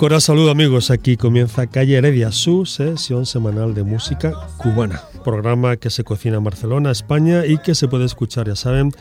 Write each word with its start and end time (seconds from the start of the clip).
Un 0.00 0.06
coral 0.08 0.22
saludo 0.22 0.50
amigos, 0.50 0.90
aquí 0.90 1.18
comienza 1.18 1.66
Calle 1.66 1.98
Heredia, 1.98 2.32
su 2.32 2.64
sesión 2.64 3.26
semanal 3.26 3.74
de 3.74 3.82
música 3.82 4.32
cubana, 4.56 5.02
programa 5.22 5.76
que 5.76 5.90
se 5.90 6.04
cocina 6.04 6.38
en 6.38 6.44
Barcelona, 6.44 6.90
España 6.90 7.44
y 7.44 7.58
que 7.58 7.74
se 7.74 7.86
puede 7.86 8.06
escuchar, 8.06 8.48
ya 8.48 8.56
saben, 8.56 8.92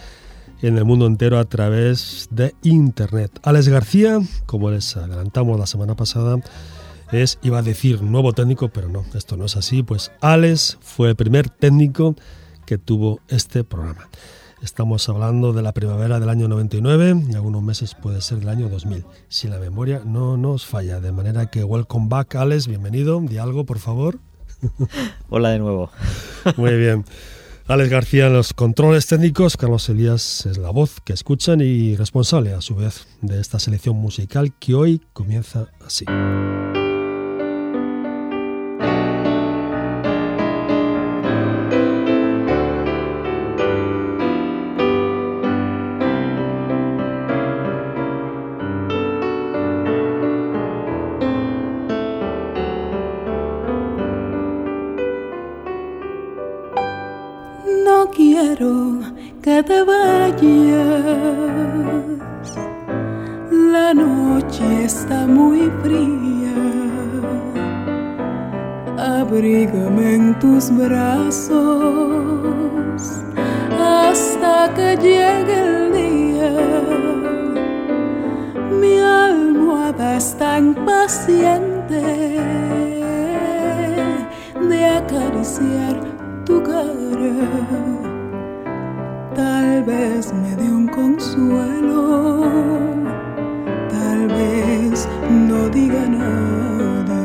en 0.61 0.77
el 0.77 0.83
mundo 0.83 1.07
entero 1.07 1.39
a 1.39 1.45
través 1.45 2.27
de 2.31 2.53
Internet. 2.63 3.31
Alex 3.43 3.69
García, 3.69 4.19
como 4.45 4.71
les 4.71 4.97
adelantamos 4.97 5.57
la 5.57 5.67
semana 5.67 5.95
pasada, 5.95 6.35
es, 7.13 7.39
iba 7.43 7.59
a 7.59 7.63
decir, 7.63 8.01
nuevo 8.01 8.33
técnico, 8.33 8.67
pero 8.67 8.89
no, 8.89 9.05
esto 9.13 9.37
no 9.37 9.45
es 9.45 9.55
así, 9.55 9.83
pues 9.83 10.11
Alex 10.19 10.79
fue 10.81 11.11
el 11.11 11.15
primer 11.15 11.49
técnico 11.49 12.17
que 12.65 12.77
tuvo 12.77 13.21
este 13.29 13.63
programa. 13.63 14.09
Estamos 14.61 15.07
hablando 15.07 15.53
de 15.53 15.61
la 15.61 15.71
primavera 15.71 16.19
del 16.19 16.27
año 16.27 16.49
99 16.49 17.23
y 17.29 17.35
algunos 17.35 17.63
meses 17.63 17.95
puede 17.95 18.21
ser 18.21 18.39
del 18.39 18.49
año 18.49 18.67
2000, 18.67 19.05
si 19.29 19.47
la 19.47 19.57
memoria 19.57 20.01
no 20.05 20.35
nos 20.35 20.65
falla. 20.65 20.99
De 20.99 21.13
manera 21.13 21.49
que 21.49 21.63
welcome 21.63 22.07
back, 22.09 22.35
Alex, 22.35 22.67
bienvenido. 22.67 23.21
Di 23.21 23.37
algo, 23.37 23.65
por 23.65 23.79
favor. 23.79 24.19
Hola 25.29 25.51
de 25.51 25.59
nuevo. 25.59 25.91
Muy 26.57 26.75
bien. 26.75 27.05
Alex 27.67 27.89
García 27.89 28.27
en 28.27 28.33
los 28.33 28.53
controles 28.53 29.07
técnicos, 29.07 29.55
Carlos 29.55 29.87
Elías 29.89 30.45
es 30.45 30.57
la 30.57 30.71
voz 30.71 30.99
que 31.05 31.13
escuchan 31.13 31.61
y 31.61 31.95
responsable 31.95 32.53
a 32.53 32.61
su 32.61 32.75
vez 32.75 33.07
de 33.21 33.39
esta 33.39 33.59
selección 33.59 33.95
musical 33.95 34.53
que 34.59 34.73
hoy 34.73 35.01
comienza 35.13 35.67
así. 35.85 36.05
Que 74.75 74.97
llegue 74.97 75.55
el 75.67 75.91
día. 75.93 76.51
Mi 78.81 78.99
almohada 78.99 80.17
está 80.17 80.59
impaciente 80.59 82.01
de 84.69 84.85
acariciar 84.85 85.95
tu 86.45 86.61
cara 86.63 87.99
tal 89.39 89.83
vez 89.83 90.33
me 90.33 90.55
dé 90.55 90.67
un 90.79 90.87
consuelo, 90.87 92.41
tal 93.89 94.27
vez 94.27 95.07
no 95.47 95.69
diga 95.69 96.03
nada. 96.07 97.19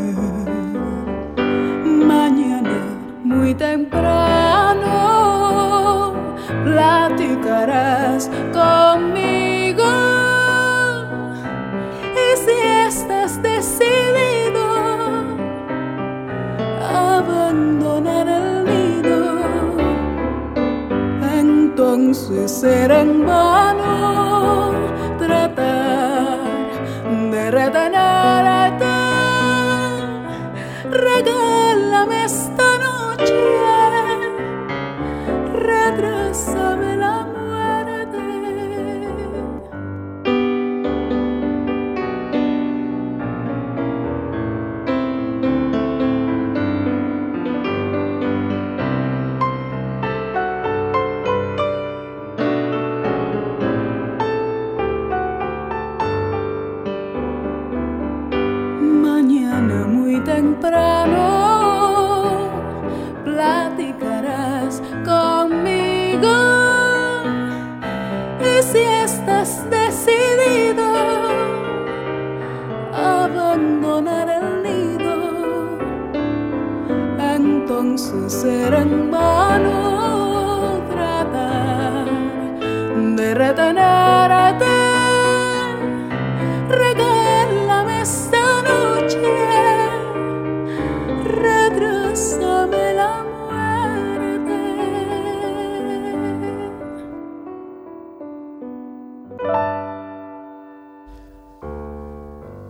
Mañana 2.12 2.77
muy 3.25 3.54
temprano 3.54 4.13
entonces 22.34 22.61
será 22.61 23.00
en 23.00 23.25
vano 23.27 24.72
tratar 25.19 26.39
de 27.31 27.50
retenerte. 27.50 28.84
Regálame 30.91 32.25
esta 32.25 32.53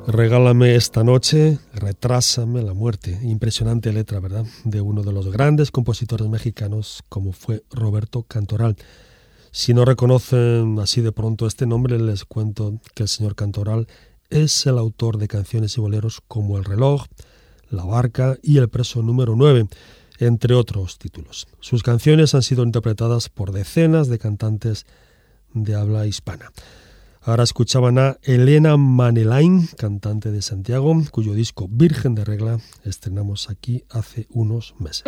Regálame 0.07 0.75
esta 0.75 1.03
noche, 1.03 1.59
retrásame 1.73 2.63
la 2.63 2.75
muerte. 2.75 3.19
Impresionante 3.23 3.91
letra, 3.91 4.21
¿verdad? 4.21 4.45
De 4.65 4.83
uno 4.83 5.03
de 5.03 5.13
los 5.13 5.33
grandes 5.33 5.71
compositores 5.71 6.29
mexicanos 6.29 7.03
como 7.09 7.33
fue 7.33 7.63
Roberto 7.71 8.23
Cantoral. 8.23 8.77
Si 9.51 9.73
no 9.73 9.87
reconocen 9.87 10.79
así 10.79 11.01
de 11.01 11.11
pronto 11.11 11.47
este 11.47 11.67
nombre, 11.67 11.99
les 11.99 12.27
cuento 12.27 12.81
que 12.95 13.05
el 13.05 13.09
señor 13.09 13.35
Cantoral 13.35 13.89
es 14.29 14.67
el 14.67 14.77
autor 14.77 15.17
de 15.17 15.27
canciones 15.27 15.79
y 15.79 15.81
boleros 15.81 16.21
como 16.29 16.59
El 16.59 16.65
reloj, 16.65 17.07
La 17.71 17.85
barca 17.85 18.37
y 18.43 18.59
El 18.59 18.69
preso 18.69 19.01
número 19.01 19.37
9, 19.37 19.69
entre 20.19 20.55
otros 20.55 20.99
títulos. 20.99 21.49
Sus 21.61 21.83
canciones 21.83 22.35
han 22.35 22.43
sido 22.43 22.63
interpretadas 22.63 23.31
por 23.31 23.53
decenas 23.53 24.09
de 24.09 24.19
cantantes 24.19 24.85
de 25.55 25.75
habla 25.75 26.07
hispana. 26.07 26.51
Ahora 27.27 27.43
escuchaban 27.43 27.99
a 27.99 28.19
Elena 28.23 28.77
Manelain, 28.77 29.67
cantante 29.79 30.31
de 30.31 30.43
Santiago, 30.43 30.95
cuyo 31.11 31.33
disco 31.33 31.69
Virgen 31.71 32.15
de 32.15 32.23
Regla 32.23 32.59
estrenamos 32.85 33.49
aquí 33.49 33.85
hace 33.89 34.27
unos 34.29 34.75
meses. 34.79 35.05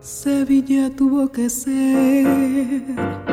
Sevilla 0.00 0.90
tuvo 0.96 1.30
que 1.30 1.48
ser 1.48 3.31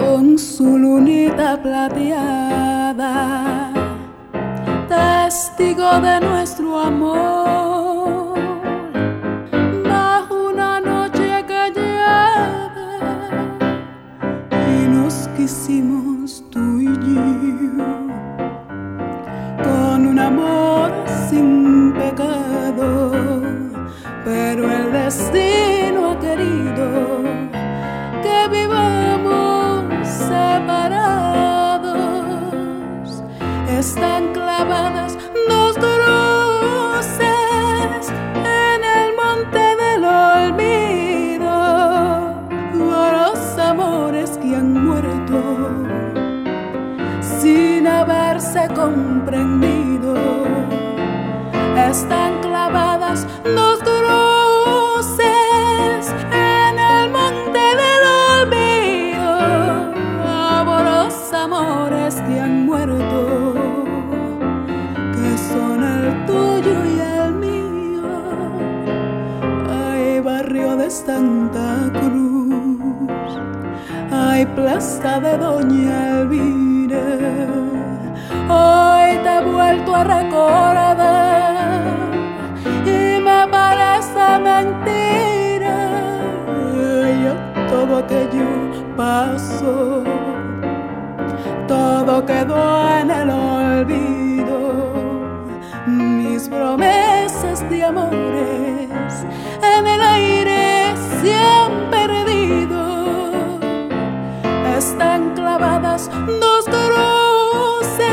con 0.00 0.38
su 0.38 0.78
lunita 0.78 1.60
plateada, 1.62 3.02
testigo 4.88 6.00
de 6.00 6.20
nuestro 6.20 6.78
amor. 6.80 7.69
De 70.90 70.96
Santa 70.96 71.88
Cruz, 71.92 73.38
hay 74.10 74.44
plaza 74.44 75.20
de 75.20 75.38
Doña 75.38 76.20
Elvira. 76.20 77.06
Hoy 78.48 79.18
te 79.22 79.36
he 79.36 79.40
vuelto 79.52 79.94
a 79.94 80.02
recordar 80.02 81.82
y 82.84 83.20
me 83.22 83.46
parece 83.56 84.24
mentira. 84.50 85.78
Yo 87.22 87.34
todo 87.68 87.98
aquello 87.98 88.50
pasó, 88.96 90.02
todo 91.68 92.26
quedó 92.26 92.98
en 92.98 93.10
el 93.10 93.30
olvido. 93.30 94.58
Mis 95.86 96.48
promesas 96.48 97.68
de 97.70 97.84
amores 97.84 98.40
se 101.20 101.34
han 101.34 101.90
perdido. 101.90 102.80
Están 104.78 105.34
clavadas 105.34 106.10
dos 106.26 106.64
cruces 106.64 108.04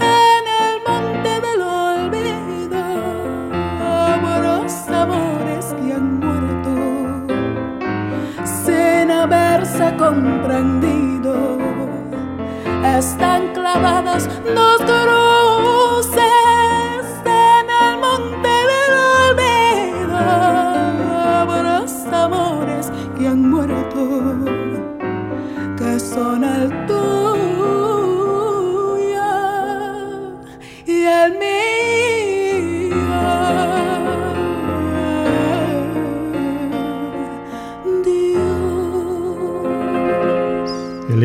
en 0.00 0.42
el 0.64 0.76
monte 0.88 1.32
del 1.46 1.62
olvido. 1.62 2.82
Los 4.42 4.88
amores 4.88 5.64
que 5.78 5.92
han 5.92 6.18
muerto 6.18 6.74
sin 8.44 9.10
haberse 9.10 9.96
comprendido. 9.96 11.58
Están 12.98 13.52
clavadas 13.54 14.28
dos 14.54 14.78
cruces 14.78 15.31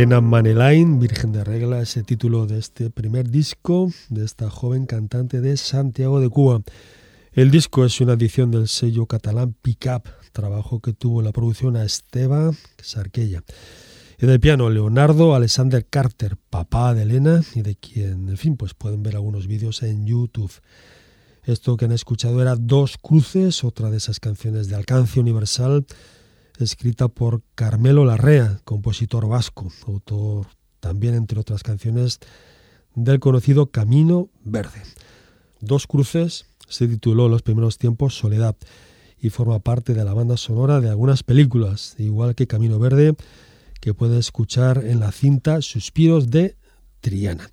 Elena 0.07 0.21
Manelain, 0.21 0.99
Virgen 0.99 1.33
de 1.33 1.43
Regla, 1.43 1.81
es 1.81 1.99
título 2.05 2.47
de 2.47 2.59
este 2.59 2.89
primer 2.89 3.29
disco 3.29 3.91
de 4.07 4.23
esta 4.23 4.49
joven 4.49 4.85
cantante 4.85 5.41
de 5.41 5.57
Santiago 5.57 6.21
de 6.21 6.29
Cuba. 6.29 6.61
El 7.33 7.51
disco 7.51 7.83
es 7.83 7.99
una 7.99 8.13
edición 8.13 8.49
del 8.49 8.69
sello 8.69 9.05
catalán 9.05 9.53
Pickup, 9.61 10.07
trabajo 10.31 10.79
que 10.79 10.93
tuvo 10.93 11.21
la 11.21 11.33
producción 11.33 11.75
a 11.75 11.83
Esteba 11.83 12.51
Sarquella. 12.81 13.43
En 14.17 14.29
el 14.29 14.39
piano, 14.39 14.69
Leonardo 14.69 15.35
Alexander 15.35 15.85
Carter, 15.85 16.37
papá 16.37 16.93
de 16.93 17.01
Elena 17.01 17.41
y 17.53 17.61
de 17.61 17.75
quien, 17.75 18.29
en 18.29 18.37
fin, 18.37 18.55
pues 18.55 18.73
pueden 18.73 19.03
ver 19.03 19.17
algunos 19.17 19.45
vídeos 19.45 19.83
en 19.83 20.07
YouTube. 20.07 20.53
Esto 21.43 21.75
que 21.75 21.83
han 21.83 21.91
escuchado 21.91 22.41
era 22.41 22.55
Dos 22.55 22.97
Cruces, 22.97 23.65
otra 23.65 23.89
de 23.89 23.97
esas 23.97 24.21
canciones 24.21 24.69
de 24.69 24.75
alcance 24.75 25.19
universal, 25.19 25.85
escrita 26.59 27.07
por 27.07 27.41
Carmelo 27.55 28.05
Larrea, 28.05 28.59
compositor 28.63 29.27
vasco, 29.27 29.71
autor 29.85 30.47
también, 30.79 31.15
entre 31.15 31.39
otras 31.39 31.63
canciones, 31.63 32.19
del 32.95 33.19
conocido 33.19 33.67
Camino 33.67 34.29
Verde. 34.43 34.81
Dos 35.59 35.87
Cruces 35.87 36.45
se 36.67 36.87
tituló 36.87 37.25
en 37.25 37.31
los 37.31 37.41
primeros 37.41 37.77
tiempos 37.77 38.15
Soledad 38.15 38.55
y 39.19 39.29
forma 39.29 39.59
parte 39.59 39.93
de 39.93 40.03
la 40.03 40.13
banda 40.13 40.37
sonora 40.37 40.79
de 40.79 40.89
algunas 40.89 41.23
películas, 41.23 41.95
igual 41.97 42.35
que 42.35 42.47
Camino 42.47 42.79
Verde, 42.79 43.15
que 43.79 43.93
puede 43.93 44.19
escuchar 44.19 44.83
en 44.85 44.99
la 44.99 45.11
cinta 45.11 45.61
Suspiros 45.61 46.29
de 46.29 46.55
Triana. 47.01 47.49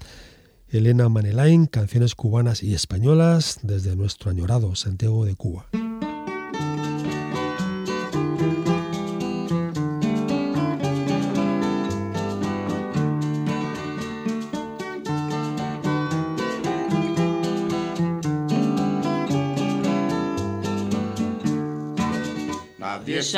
Elena 0.69 1.09
Manelain, 1.09 1.67
canciones 1.67 2.15
cubanas 2.15 2.62
y 2.62 2.75
españolas 2.75 3.61
desde 3.62 3.95
nuestro 3.97 4.31
añorado 4.31 4.75
Santiago 4.75 5.25
de 5.25 5.37
Cuba. 5.37 5.67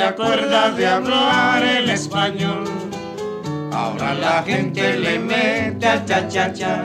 Nadie 0.07 0.19
se 0.19 0.23
acuerda 0.23 0.71
de 0.71 0.87
hablar 0.87 1.65
el 1.65 1.91
español. 1.91 2.65
Ahora 3.73 4.15
la 4.15 4.43
gente 4.45 4.97
le 4.99 5.19
mete 5.19 5.85
a 5.85 6.05
cha 6.05 6.29
cha 6.29 6.53
cha. 6.53 6.85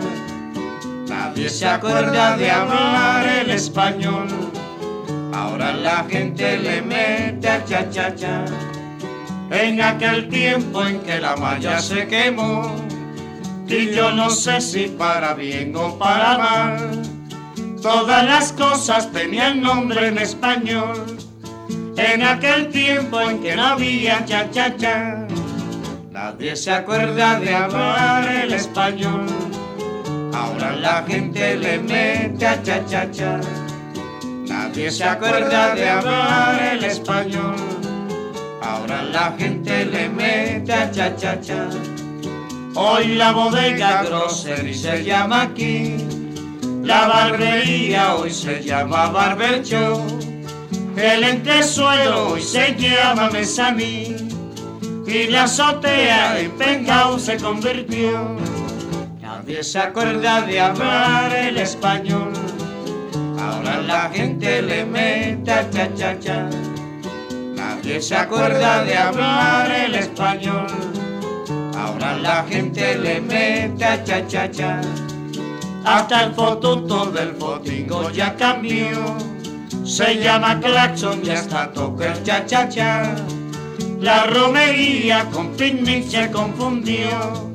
Nadie 1.08 1.48
se 1.48 1.68
acuerda 1.68 2.36
de 2.36 2.50
hablar 2.50 3.28
el 3.28 3.52
español. 3.52 4.28
Ahora 5.36 5.72
la 5.72 6.04
gente 6.10 6.58
le 6.58 6.82
mete 6.82 7.48
a 7.48 7.64
cha 7.64 7.88
cha 7.92 8.16
cha. 8.16 8.44
En 9.52 9.80
aquel 9.82 10.28
tiempo 10.28 10.84
en 10.84 11.00
que 11.02 11.20
la 11.20 11.36
malla 11.36 11.80
se 11.80 12.08
quemó, 12.08 12.76
y 13.68 13.92
yo 13.92 14.12
no 14.14 14.32
sé 14.32 14.62
si 14.62 14.88
para 14.88 15.36
bien 15.36 15.76
o 15.76 15.96
para 16.00 16.40
mal, 16.40 17.02
todas 17.84 18.26
las 18.26 18.52
cosas 18.54 19.12
tenían 19.12 19.62
nombre 19.62 20.08
en 20.08 20.18
español. 20.18 21.21
En 21.98 22.24
aquel 22.24 22.70
tiempo 22.70 23.20
en 23.22 23.42
que 23.42 23.56
no 23.56 23.66
había 23.68 24.26
cha 24.26 24.50
cha 24.50 24.76
cha, 24.78 25.28
nadie 26.10 26.56
se 26.56 26.72
acuerda 26.72 27.40
de 27.40 27.54
hablar 27.54 28.28
el 28.28 28.54
español. 28.54 29.28
Ahora 30.34 30.72
la 30.76 31.04
gente 31.04 31.58
le 31.58 31.80
mete 31.80 32.48
a 32.48 32.64
cha 32.64 32.86
cha 32.86 33.12
cha. 33.12 33.42
Nadie 34.48 34.90
se 34.90 35.04
acuerda 35.04 35.76
de 35.76 35.90
hablar 35.90 36.62
el 36.74 36.84
español. 36.86 37.56
Ahora 38.62 39.04
la 39.04 39.36
gente 39.38 39.86
le 39.86 40.10
mete 40.10 40.74
a 40.74 40.90
cha 40.92 41.16
cha 41.16 41.40
cha. 41.42 41.68
Hoy 42.76 43.16
la 43.16 43.34
bodega 43.34 44.04
grocery 44.04 44.74
se 44.74 45.04
llama 45.04 45.44
aquí. 45.44 45.98
La 46.84 47.08
barbería 47.08 48.16
hoy 48.16 48.32
se 48.32 48.64
llama 48.64 49.08
barber 49.08 49.62
shop. 49.62 50.31
El 50.96 51.24
entresuelo 51.24 52.30
hoy 52.30 52.42
se 52.42 52.76
llama 52.76 53.30
mesaní 53.30 54.16
y 55.08 55.28
la 55.28 55.44
azotea 55.44 56.40
en 56.40 56.52
penthouse 56.52 57.24
se 57.26 57.38
convirtió. 57.38 58.38
Nadie 59.22 59.64
se 59.64 59.80
acuerda 59.80 60.42
de 60.42 60.60
hablar 60.60 61.34
el 61.34 61.58
español. 61.58 62.34
Ahora 63.40 63.82
la 63.82 64.10
gente 64.10 64.62
le 64.62 64.86
mete 64.86 65.52
a 65.52 65.70
cha 65.70 65.94
cha 65.96 66.20
cha. 66.20 66.50
Nadie 67.56 68.02
se 68.02 68.16
acuerda 68.16 68.84
de 68.84 68.98
hablar 68.98 69.72
el 69.72 69.96
español. 69.96 70.68
Ahora 71.78 72.18
la 72.18 72.44
gente 72.44 72.98
le 72.98 73.22
mete 73.22 73.86
a 73.86 74.04
cha 74.04 74.28
cha 74.28 74.52
cha. 74.52 74.82
Hasta 75.84 76.26
el 76.26 76.34
fotuto 76.34 77.06
del 77.08 77.34
fotingo 77.36 78.12
ya 78.12 78.36
cambió. 78.36 79.31
Se 79.92 80.16
llama 80.24 80.58
claxon 80.58 81.20
y 81.22 81.32
hasta 81.32 81.70
toca 81.74 82.14
el 82.14 82.24
cha 82.24 82.46
cha 82.46 82.70
cha. 82.70 83.14
La 84.00 84.24
romería 84.24 85.26
con 85.26 85.50
picnic 85.58 86.08
se 86.08 86.32
confundió. 86.32 87.52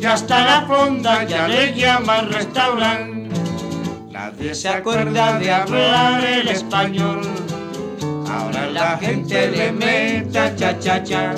Y 0.00 0.04
hasta 0.04 0.44
la 0.44 0.62
fonda 0.62 1.24
ya 1.24 1.48
le 1.48 1.74
llaman 1.74 2.30
restaurante. 2.30 3.36
Nadie 4.12 4.54
se 4.54 4.68
acuerda 4.68 5.40
de 5.40 5.50
hablar 5.50 6.24
el 6.24 6.46
español. 6.46 7.22
Ahora 8.30 8.66
la 8.70 8.96
gente 8.98 9.50
le 9.50 9.72
mete 9.72 10.38
a 10.38 10.54
cha 10.54 10.78
cha 10.78 11.02
cha. 11.02 11.34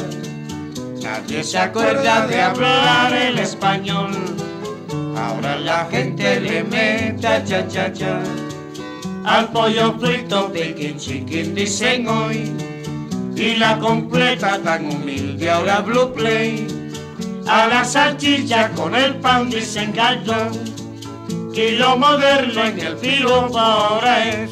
Nadie 1.03 1.43
se 1.43 1.59
acuerda 1.59 2.27
de 2.27 2.43
hablar 2.43 3.15
el 3.15 3.39
español. 3.39 4.13
Ahora 5.17 5.57
la 5.57 5.87
gente 5.87 6.39
le 6.39 6.65
mete 6.65 7.27
a 7.27 7.43
cha 7.43 7.67
cha 7.67 7.91
cha. 7.91 8.21
Al 9.25 9.49
pollo 9.53 9.95
frito, 9.99 10.51
Peking 10.53 10.99
chicken 10.99 11.55
dicen 11.55 12.07
hoy. 12.07 12.53
Y 13.35 13.57
la 13.57 13.79
completa 13.79 14.59
tan 14.63 14.87
humilde 14.87 15.51
ahora 15.51 15.81
Blue 15.81 16.13
Play. 16.13 16.67
A 17.47 17.67
la 17.67 17.85
salchicha 17.85 18.71
con 18.77 18.95
el 18.95 19.15
pan 19.17 19.49
dicen 19.49 19.93
gallo. 19.95 20.51
Y 21.55 21.71
lo 21.77 21.97
moderno 21.97 22.65
en 22.65 22.79
el 22.79 22.97
piropo 22.97 23.59
ahora 23.59 24.25
es. 24.29 24.51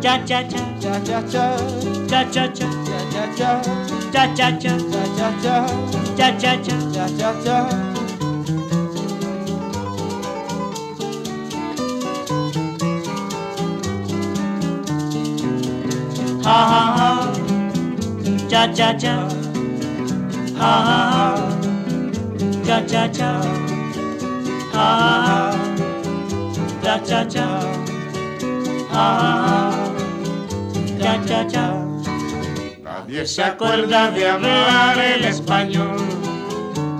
Cha 0.00 0.24
cha 0.24 0.46
cha, 0.48 0.58
Cha 0.80 1.02
cha 1.04 1.22
cha, 1.26 1.56
cha 2.06 2.30
cha 2.32 2.52
cha, 2.52 2.70
cha 2.70 3.04
cha 3.12 3.38
cha, 3.38 3.56
cha 4.12 4.34
cha 4.34 4.58
cha, 4.58 4.78
cha 4.78 5.04
cha 5.16 5.38
cha, 5.42 5.66
cha 6.16 6.38
cha 6.38 6.62
cha. 6.62 6.76
cha 6.92 7.06
cha 7.18 7.44
cha. 7.44 7.95
Ha 16.46 16.58
ha 16.70 16.82
ha, 16.98 17.08
cha 18.50 18.62
cha 18.78 18.88
cha, 19.02 19.14
ha 20.60 20.72
ha 20.88 20.98
ha, 21.14 21.24
cha 22.66 22.78
cha 22.90 23.02
cha, 23.16 23.30
ha 24.74 24.86
ha 25.00 25.12
ha, 25.26 25.38
cha 26.84 26.94
cha 27.08 27.20
cha, 27.34 27.46
ha 28.92 29.06
ha 29.22 29.32
ha, 29.46 29.56
cha 31.02 31.14
cha 31.28 31.40
cha. 31.52 31.64
Nadie 32.84 33.26
se 33.26 33.42
acuerda 33.42 34.10
de 34.12 34.28
hablar 34.28 34.98
el 34.98 35.24
español. 35.24 35.98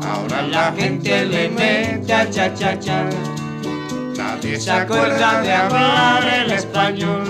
Ahora 0.02 0.42
la 0.42 0.72
gente 0.72 1.24
le 1.26 1.48
mete 1.50 2.12
a 2.12 2.28
cha 2.30 2.52
cha 2.54 2.78
cha. 2.78 2.98
Nadie 4.16 4.58
se 4.60 4.70
acuerda 4.72 5.40
de 5.42 5.52
hablar 5.52 6.24
el 6.40 6.50
español. 6.52 7.24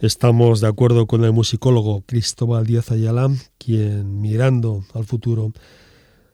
Estamos 0.00 0.60
de 0.60 0.68
acuerdo 0.68 1.06
con 1.06 1.24
el 1.24 1.32
musicólogo 1.32 2.02
Cristóbal 2.06 2.66
Díaz 2.66 2.90
Ayala, 2.90 3.30
quien 3.58 4.20
mirando 4.20 4.84
al 4.94 5.04
futuro 5.04 5.52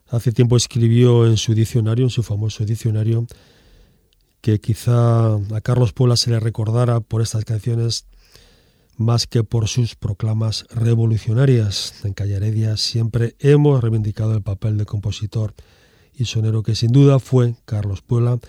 hace 0.07 0.31
tiempo 0.31 0.55
escribió 0.55 1.27
en 1.27 1.37
su 1.37 1.53
diccionario, 1.53 2.05
en 2.05 2.09
su 2.09 2.23
famoso 2.23 2.65
diccionario, 2.65 3.27
que 4.41 4.59
quizá 4.59 5.35
a 5.35 5.61
Carlos 5.61 5.93
Puebla 5.93 6.15
se 6.15 6.31
le 6.31 6.39
recordara 6.39 6.99
por 6.99 7.21
estas 7.21 7.45
canciones 7.45 8.05
más 8.97 9.27
que 9.27 9.43
por 9.43 9.67
sus 9.67 9.95
proclamas 9.95 10.65
revolucionarias. 10.69 11.95
En 12.05 12.13
Calle 12.13 12.35
Heredia 12.35 12.77
siempre 12.77 13.35
hemos 13.39 13.81
reivindicado 13.81 14.33
el 14.33 14.41
papel 14.41 14.77
de 14.77 14.85
compositor 14.85 15.53
y 16.13 16.25
sonero 16.25 16.63
que 16.63 16.75
sin 16.75 16.91
duda 16.91 17.19
fue 17.19 17.55
Carlos 17.65 18.01
Puebla, 18.01 18.39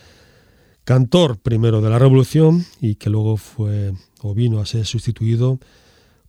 cantor 0.85 1.39
primero 1.39 1.81
de 1.81 1.91
la 1.91 1.99
Revolución 1.99 2.65
y 2.81 2.97
que 2.97 3.11
luego 3.11 3.37
fue 3.37 3.93
o 4.21 4.35
vino 4.35 4.61
a 4.61 4.67
ser 4.67 4.87
sustituido 4.87 5.59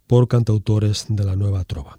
por 0.08 0.28
cantautores 0.28 1.06
de 1.10 1.24
la 1.24 1.36
nueva 1.36 1.64
trova. 1.64 1.98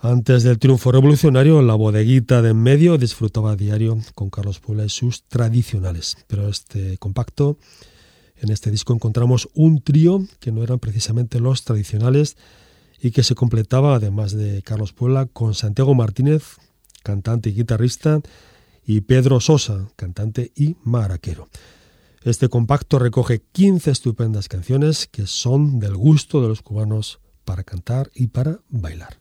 Antes 0.00 0.44
del 0.44 0.60
triunfo 0.60 0.92
revolucionario, 0.92 1.60
la 1.60 1.74
bodeguita 1.74 2.40
de 2.40 2.50
en 2.50 2.62
medio 2.62 2.98
disfrutaba 2.98 3.52
a 3.52 3.56
diario 3.56 3.98
con 4.14 4.30
Carlos 4.30 4.60
Puebla 4.60 4.84
y 4.84 4.88
sus 4.88 5.24
tradicionales. 5.24 6.18
Pero 6.28 6.48
este 6.48 6.98
compacto, 6.98 7.58
en 8.36 8.50
este 8.50 8.70
disco 8.70 8.94
encontramos 8.94 9.48
un 9.54 9.82
trío 9.82 10.24
que 10.38 10.52
no 10.52 10.62
eran 10.62 10.78
precisamente 10.78 11.40
los 11.40 11.64
tradicionales 11.64 12.36
y 13.02 13.10
que 13.10 13.24
se 13.24 13.34
completaba, 13.34 13.96
además 13.96 14.32
de 14.32 14.62
Carlos 14.62 14.92
Puebla, 14.92 15.26
con 15.26 15.54
Santiago 15.54 15.94
Martínez, 15.94 16.44
cantante 17.02 17.50
y 17.50 17.54
guitarrista, 17.54 18.20
y 18.88 19.02
Pedro 19.02 19.38
Sosa, 19.38 19.90
cantante 19.96 20.50
y 20.56 20.76
maraquero. 20.82 21.50
Este 22.22 22.48
compacto 22.48 22.98
recoge 22.98 23.42
15 23.52 23.90
estupendas 23.90 24.48
canciones 24.48 25.06
que 25.06 25.26
son 25.26 25.78
del 25.78 25.94
gusto 25.94 26.40
de 26.40 26.48
los 26.48 26.62
cubanos 26.62 27.20
para 27.44 27.64
cantar 27.64 28.10
y 28.14 28.28
para 28.28 28.60
bailar. 28.70 29.20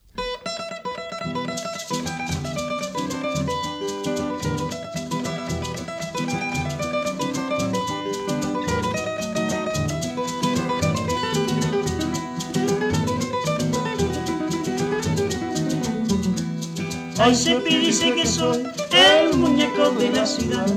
Ay, 17.20 17.36
Sepi 17.36 17.76
dice 17.80 18.16
que 18.16 18.26
soy 18.26 18.77
el 18.98 19.38
muñeco 19.38 19.92
de 19.92 20.10
la 20.10 20.26
ciudad. 20.26 20.68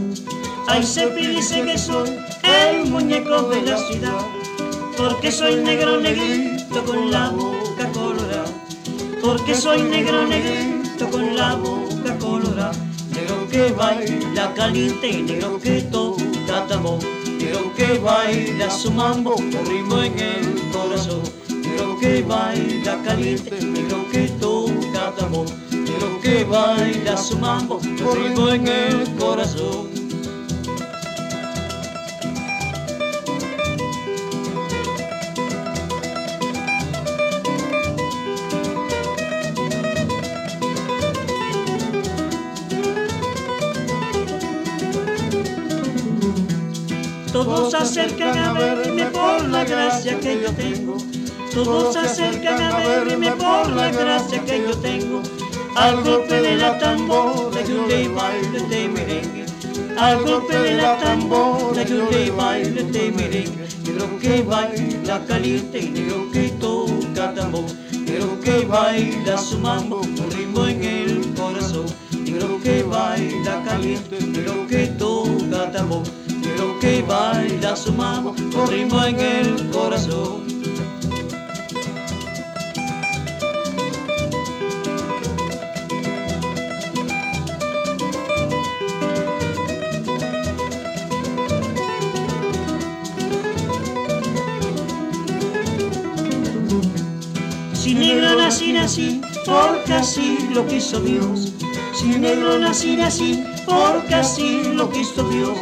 Ay, 0.67 0.83
Sepi 0.85 1.27
dice 1.27 1.63
que 1.63 1.79
soy 1.79 2.11
el 2.43 2.87
muñeco 2.87 3.43
de 3.49 3.63
la 3.63 3.77
ciudad. 3.79 4.27
Porque 4.97 5.33
soy 5.33 5.57
negro 5.57 6.01
negrito 6.01 6.85
con 6.85 7.11
la 7.11 7.31
boca 7.31 7.89
colorada. 7.93 8.45
Porque 9.23 9.55
soy 9.55 9.83
negro 9.83 10.27
negrito 10.27 11.11
con 11.11 11.37
la 11.37 11.55
boca 11.55 12.19
colorada. 12.19 12.73
Negro 13.15 13.49
que 13.51 13.73
baila 13.73 14.55
caliente 14.55 15.09
y 15.09 15.23
negro 15.23 15.59
que 15.59 15.83
toca 15.83 16.67
tambor. 16.69 16.99
Negro 17.39 17.73
que 17.75 17.99
baila 17.99 18.71
su 18.71 18.91
mambo 18.91 19.35
con 19.35 19.67
ritmo 19.67 20.03
en 20.03 20.19
el 20.19 20.71
corazón. 20.73 21.23
Negro 21.49 21.99
que 21.99 22.23
baila 22.23 23.03
caliente, 23.03 23.61
negro 23.63 24.05
que 24.13 24.29
toca. 24.41 24.60
Que 26.23 26.45
baila 26.45 27.17
su 27.17 27.39
mambo 27.39 27.81
ritmo 27.81 28.51
en 28.51 28.69
el 28.69 29.17
corazón. 29.17 29.89
Todos 47.33 47.71
se 47.71 47.77
acercan 47.79 48.37
a 48.37 48.53
verme 48.53 49.07
por 49.07 49.49
la 49.49 49.65
gracia 49.65 50.21
que 50.21 50.43
yo 50.43 50.53
tengo. 50.53 50.97
Todos 51.55 51.95
se 51.95 52.01
acercan 52.01 52.61
a 52.63 52.79
verme 52.79 53.33
por 53.33 53.71
la 53.71 53.91
gracia 53.91 54.45
que 54.45 54.63
yo 54.63 54.77
tengo. 54.77 55.23
Al 55.81 56.05
golpe 56.05 56.43
de 56.43 56.57
la 56.59 56.79
tambora 56.79 57.63
yo 57.63 57.87
le 57.87 58.07
bailo 58.09 58.69
de 58.69 58.87
merengue. 58.87 59.47
Al 59.99 60.23
golpe 60.23 60.55
de 60.55 60.75
la 60.75 60.99
tambora 60.99 61.83
yo 61.83 62.07
le 62.11 62.31
bailo 62.31 62.83
de 62.83 63.11
merengue. 63.11 63.67
Negro 63.87 64.19
que 64.21 64.43
baila 64.43 65.25
caliente 65.27 65.81
negro 65.81 66.31
que 66.33 66.51
toca 66.61 67.33
tambor. 67.33 67.65
Negro 67.93 68.39
que 68.43 68.67
baila 68.67 69.39
su 69.39 69.59
mambo 69.59 70.03
con 70.03 70.31
ritmo 70.31 70.67
en 70.67 70.85
el 70.85 71.35
corazón. 71.35 71.87
Negro 72.13 72.61
que 72.63 72.83
baila 72.83 73.65
caliente, 73.65 74.21
negro 74.21 74.67
que 74.69 74.87
toca 74.99 75.73
tambor. 75.73 76.03
Negro 76.29 76.79
que 76.79 77.01
baila 77.01 77.75
su 77.75 77.91
mambo 77.95 78.35
con 78.53 78.69
ritmo 78.69 79.03
en 79.03 79.19
el 79.19 79.71
corazón. 79.71 80.60
Nací, 98.91 99.21
porque 99.47 99.93
así 99.93 100.39
lo 100.53 100.67
quiso 100.67 101.01
Dios. 101.01 101.53
Si 101.95 102.19
negro 102.19 102.59
nací, 102.59 102.97
nací, 102.97 103.45
porque 103.65 104.15
así 104.15 104.63
lo 104.75 104.91
quiso 104.91 105.29
Dios. 105.29 105.57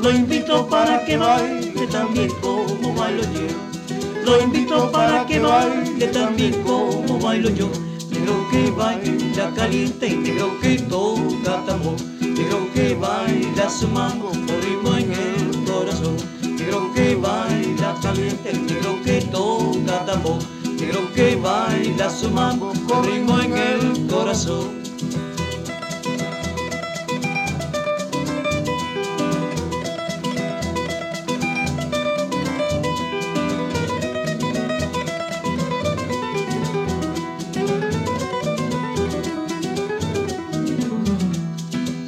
Lo 0.00 0.10
invito 0.10 0.68
para 0.68 1.04
que 1.04 1.16
baile 1.16 1.86
también 1.88 2.30
como 2.40 2.94
bailo 2.94 3.22
yo. 3.22 4.22
Lo 4.24 4.40
invito 4.40 4.90
para 4.92 5.26
que 5.26 5.40
baile 5.40 6.06
también 6.08 6.62
como 6.62 7.18
bailo 7.18 7.50
yo. 7.50 7.68
Negro 8.10 8.46
que 8.52 8.70
baila 8.70 9.52
caliente 9.56 10.06
y 10.06 10.16
negro 10.16 10.52
que 10.60 10.78
toca 10.78 11.64
tambor. 11.66 11.96
Negro 12.20 12.68
que 12.72 12.94
baila 12.94 13.68
su 13.68 13.88
con 13.88 14.46
ritmo 14.62 14.94
en 14.96 15.12
el 15.12 15.64
corazón. 15.64 16.16
Negro 16.42 16.92
que 16.94 17.16
baila 17.16 17.96
caliente, 18.00 18.52
negro 18.52 18.96
que 19.04 19.22
toca 19.22 20.04
tambor. 20.06 20.59
Negro 20.80 21.12
que 21.12 21.36
baila 21.36 22.08
su 22.08 22.30
mambo 22.30 22.72
con 22.88 23.04
en 23.04 23.52
el 23.52 24.06
corazón. 24.06 24.80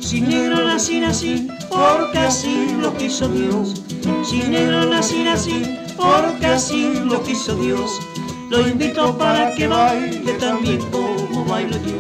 Si 0.01 0.23
negro 0.23 0.65
nací, 0.65 1.01
nací, 1.01 1.47
porque 1.69 2.19
así 2.19 2.75
lo 2.81 2.97
quiso 2.97 3.29
Dios. 3.29 3.83
Si 4.25 4.39
negro 4.45 4.87
nací, 4.87 5.25
nací, 5.25 5.79
porque 5.95 6.47
así 6.47 6.95
lo 7.05 7.23
quiso 7.23 7.55
Dios. 7.57 8.01
Lo 8.53 8.61
invito 8.69 9.17
para 9.17 9.55
que 9.55 9.67
baile 9.67 10.35
también 10.35 10.79
como 10.91 11.43
bailo 11.47 11.75
yo. 11.87 11.99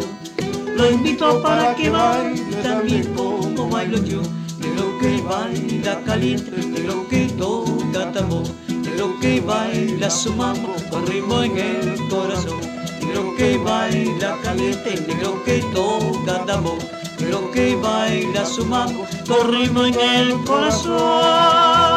Lo 0.77 0.91
invito 0.91 1.43
para 1.43 1.75
que 1.75 1.89
baile 1.89 2.57
también 2.63 3.15
como 3.15 3.71
bailo 3.71 3.97
yo. 4.05 4.21
Negro 4.59 4.99
que 5.01 5.23
baila 5.23 6.05
caliente, 6.05 6.51
negro 6.67 7.09
que 7.09 7.25
toca 7.39 8.13
tambor. 8.13 8.43
Negro 8.69 9.19
que 9.19 9.41
baila 9.41 10.11
su 10.11 10.31
mambo 10.35 10.75
con 10.91 11.07
ritmo 11.07 11.43
en 11.43 11.57
el 11.57 12.09
corazón. 12.11 12.61
Negro 13.01 13.35
que 13.39 13.57
baila 13.57 14.37
caliente, 14.43 15.03
negro 15.09 15.43
que 15.45 15.65
toca 15.73 16.45
tambor. 16.45 16.77
Negro 17.19 17.51
que 17.51 17.77
baila 17.77 18.45
su 18.45 18.67
mambo 18.67 19.07
con 19.27 19.55
ritmo 19.55 19.87
en 19.87 19.99
el 19.99 20.35
corazón. 20.45 21.92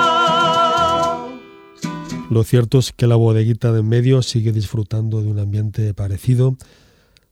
Lo 2.36 2.44
cierto 2.44 2.80
es 2.80 2.92
que 2.92 3.08
la 3.08 3.15
bodeguita 3.15 3.72
de 3.72 3.80
en 3.80 3.88
medio 3.88 4.22
sigue 4.22 4.51
disfrutando 4.51 5.22
de 5.22 5.30
un 5.30 5.39
ambiente 5.39 5.94
parecido, 5.94 6.58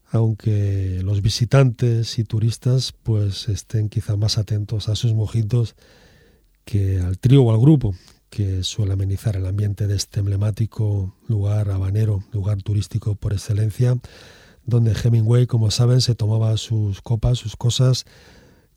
aunque 0.09 1.01
los 1.03 1.21
visitantes 1.21 2.17
y 2.19 2.23
turistas 2.23 2.93
pues 3.03 3.49
estén 3.49 3.89
quizá 3.89 4.15
más 4.15 4.37
atentos 4.37 4.87
a 4.87 4.95
sus 4.95 5.13
mojitos 5.13 5.75
que 6.63 7.01
al 7.01 7.19
trío 7.19 7.43
o 7.43 7.51
al 7.51 7.59
grupo 7.59 7.93
que 8.29 8.63
suele 8.63 8.93
amenizar 8.93 9.35
el 9.35 9.45
ambiente 9.45 9.87
de 9.87 9.97
este 9.97 10.21
emblemático 10.21 11.13
lugar 11.27 11.69
habanero, 11.69 12.23
lugar 12.31 12.61
turístico 12.61 13.15
por 13.15 13.33
excelencia, 13.33 13.97
donde 14.65 14.93
Hemingway, 14.93 15.47
como 15.47 15.69
saben, 15.69 15.99
se 15.99 16.15
tomaba 16.15 16.55
sus 16.55 17.01
copas, 17.01 17.39
sus 17.39 17.57
cosas, 17.57 18.05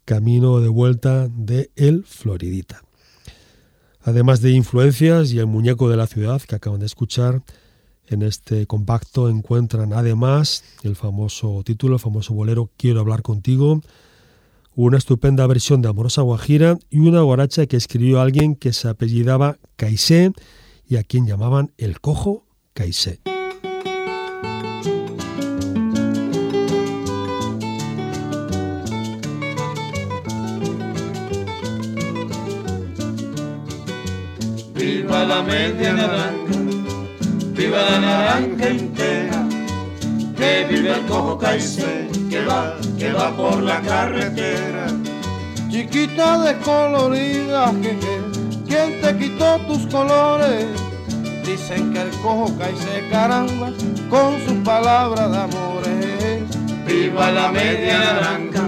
camino 0.04 0.58
de 0.58 0.70
vuelta 0.70 1.28
de 1.28 1.70
El 1.76 2.02
Floridita. 2.02 2.82
Además 4.06 4.40
de 4.40 4.52
influencias 4.52 5.32
y 5.32 5.40
el 5.40 5.46
muñeco 5.46 5.90
de 5.90 5.96
la 5.96 6.06
ciudad 6.06 6.40
que 6.40 6.54
acaban 6.54 6.78
de 6.78 6.86
escuchar, 6.86 7.42
en 8.06 8.22
este 8.22 8.64
compacto 8.68 9.28
encuentran 9.28 9.92
además 9.92 10.62
el 10.84 10.94
famoso 10.94 11.60
título, 11.64 11.94
el 11.94 12.00
famoso 12.00 12.32
bolero 12.32 12.70
Quiero 12.76 13.00
hablar 13.00 13.22
contigo, 13.22 13.80
una 14.76 14.96
estupenda 14.96 15.44
versión 15.48 15.82
de 15.82 15.88
Amorosa 15.88 16.22
Guajira 16.22 16.78
y 16.88 17.00
una 17.00 17.22
guaracha 17.22 17.66
que 17.66 17.76
escribió 17.76 18.20
alguien 18.20 18.54
que 18.54 18.72
se 18.72 18.86
apellidaba 18.86 19.58
Caisé 19.74 20.30
y 20.88 20.98
a 20.98 21.02
quien 21.02 21.26
llamaban 21.26 21.72
el 21.76 22.00
cojo 22.00 22.46
Caisé. 22.74 23.35
La 35.36 35.42
media 35.42 35.92
naranja, 35.92 36.58
viva 37.52 37.80
la 37.90 37.98
naranja 38.00 38.68
entera, 38.68 39.40
que 40.34 40.66
vive 40.70 40.92
el 40.94 41.02
cojo 41.06 41.36
caicé, 41.36 42.08
que 42.30 42.42
va, 42.46 42.74
que 42.98 43.12
va 43.12 43.36
por 43.36 43.62
la 43.62 43.78
carretera. 43.82 44.86
Chiquita 45.68 46.38
descolorida, 46.38 47.70
jeje, 47.82 48.16
¿quién 48.66 49.00
te 49.02 49.14
quitó 49.18 49.58
tus 49.68 49.86
colores? 49.88 50.68
Dicen 51.44 51.92
que 51.92 52.00
el 52.00 52.10
cojo 52.22 52.56
caicé 52.58 53.04
caramba 53.10 53.72
con 54.08 54.40
sus 54.46 54.58
palabras 54.64 55.30
de 55.32 55.38
amores. 55.38 56.42
Viva 56.86 57.30
la 57.30 57.52
media 57.52 57.98
naranja, 57.98 58.64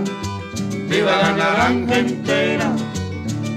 viva 0.86 1.16
la 1.22 1.32
naranja 1.32 1.98
entera, 1.98 2.72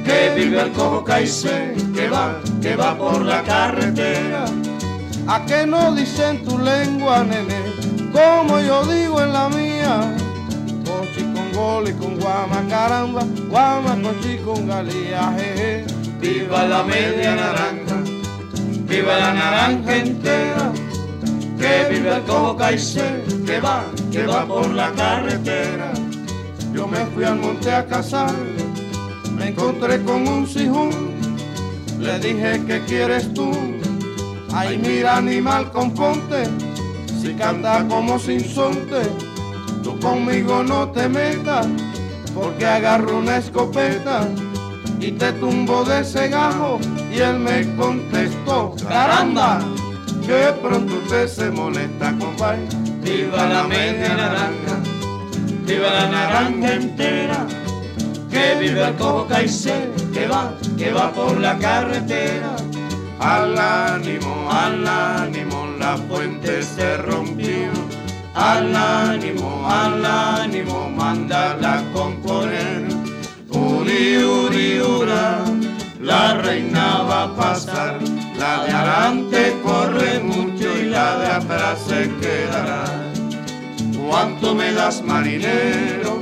que 0.04 0.34
vive 0.36 0.62
el 0.62 0.72
cojo 0.72 1.04
caicé, 1.04 1.76
que 1.94 2.10
va, 2.10 2.40
que 2.62 2.76
va 2.76 2.98
por 2.98 3.22
la 3.22 3.42
carretera. 3.44 4.46
¿A 5.28 5.46
qué 5.46 5.66
no 5.66 5.94
dicen 5.94 6.44
tu 6.44 6.58
lengua, 6.58 7.24
nene? 7.24 7.62
Como 8.12 8.60
yo 8.60 8.86
digo 8.86 9.22
en 9.22 9.34
la 9.34 9.50
mía. 9.50 10.18
Cochi 10.86 11.24
con 11.34 11.52
gol 11.54 11.90
y 11.90 11.94
con 11.94 12.20
guama, 12.20 12.64
caramba, 12.68 13.24
guama, 13.50 13.96
cochi 14.02 14.38
con 14.38 14.68
galía, 14.68 15.34
jeje. 15.38 15.86
Viva 16.20 16.66
la 16.66 16.84
media 16.84 17.36
naranja, 17.36 17.98
viva 18.86 19.18
la 19.18 19.34
naranja 19.34 19.96
entera, 19.96 20.72
que 21.58 21.88
vive 21.90 22.16
el 22.16 22.24
cojo 22.24 22.56
caicé, 22.58 23.24
que 23.46 23.60
va, 23.60 23.86
que 24.12 24.26
va 24.28 24.46
por 24.46 24.70
la 24.70 24.92
carretera. 24.92 25.94
Yo 26.74 26.88
me 26.88 27.06
fui 27.08 27.24
al 27.24 27.38
monte 27.38 27.72
a 27.72 27.86
cazar, 27.86 28.36
me 29.42 29.48
encontré 29.48 30.00
con 30.04 30.28
un 30.28 30.48
sijún, 30.48 30.92
le 32.00 32.20
dije, 32.20 32.62
¿qué 32.68 32.80
quieres 32.86 33.34
tú? 33.34 33.52
Ay, 34.54 34.78
mira, 34.78 35.18
animal, 35.18 35.72
componte, 35.72 36.44
si 37.20 37.34
canta 37.34 37.84
como 37.88 38.20
sinsonte, 38.20 39.02
tú 39.84 40.00
conmigo 40.00 40.64
no 40.64 40.90
te 40.90 41.10
metas, 41.10 41.66
porque 42.36 42.68
agarro 42.68 43.18
una 43.18 43.38
escopeta 43.38 44.28
y 45.00 45.12
te 45.14 45.34
tumbo 45.34 45.84
de 45.86 46.02
ese 46.02 46.30
gajo. 46.30 46.80
Y 47.12 47.20
él 47.20 47.40
me 47.40 47.76
contestó, 47.76 48.76
caramba, 48.88 49.60
que 50.26 50.54
pronto 50.62 50.94
usted 51.04 51.28
se 51.28 51.50
molesta, 51.50 52.14
compadre. 52.20 52.68
Viva 53.02 53.48
la 53.48 53.64
media 53.64 54.10
naranja, 54.16 54.76
viva 55.66 55.90
la 55.90 56.08
naranja 56.10 56.74
entera, 56.74 57.48
que 58.32 58.56
vive 58.60 58.88
el 58.88 58.96
cojo 58.96 59.28
caicé, 59.28 59.92
que 60.14 60.28
va, 60.28 60.54
que 60.78 60.92
va 60.92 61.12
por 61.12 61.38
la 61.40 61.58
carretera. 61.58 62.56
Al 63.20 63.58
ánimo, 63.58 64.50
al 64.50 64.88
ánimo, 64.88 65.68
la 65.78 65.98
fuente 65.98 66.64
se 66.64 66.98
rompió. 66.98 67.70
Al 68.34 68.76
ánimo, 68.76 69.68
al 69.68 70.06
ánimo, 70.06 70.90
mándala 70.90 71.80
a 71.80 71.94
componer. 71.94 72.88
Uri, 73.50 74.24
uri, 74.24 74.80
ura, 74.80 75.44
la 76.00 76.36
reina 76.36 77.04
va 77.04 77.24
a 77.24 77.36
pasar. 77.36 78.00
La 78.40 78.64
de 78.64 78.72
adelante 78.72 79.56
corre 79.64 80.20
mucho 80.20 80.76
y 80.78 80.86
la 80.86 81.18
de 81.18 81.28
atrás 81.28 81.80
se 81.86 82.10
quedará. 82.22 82.86
¿Cuánto 84.08 84.56
me 84.56 84.74
das 84.74 85.04
marinero? 85.04 86.21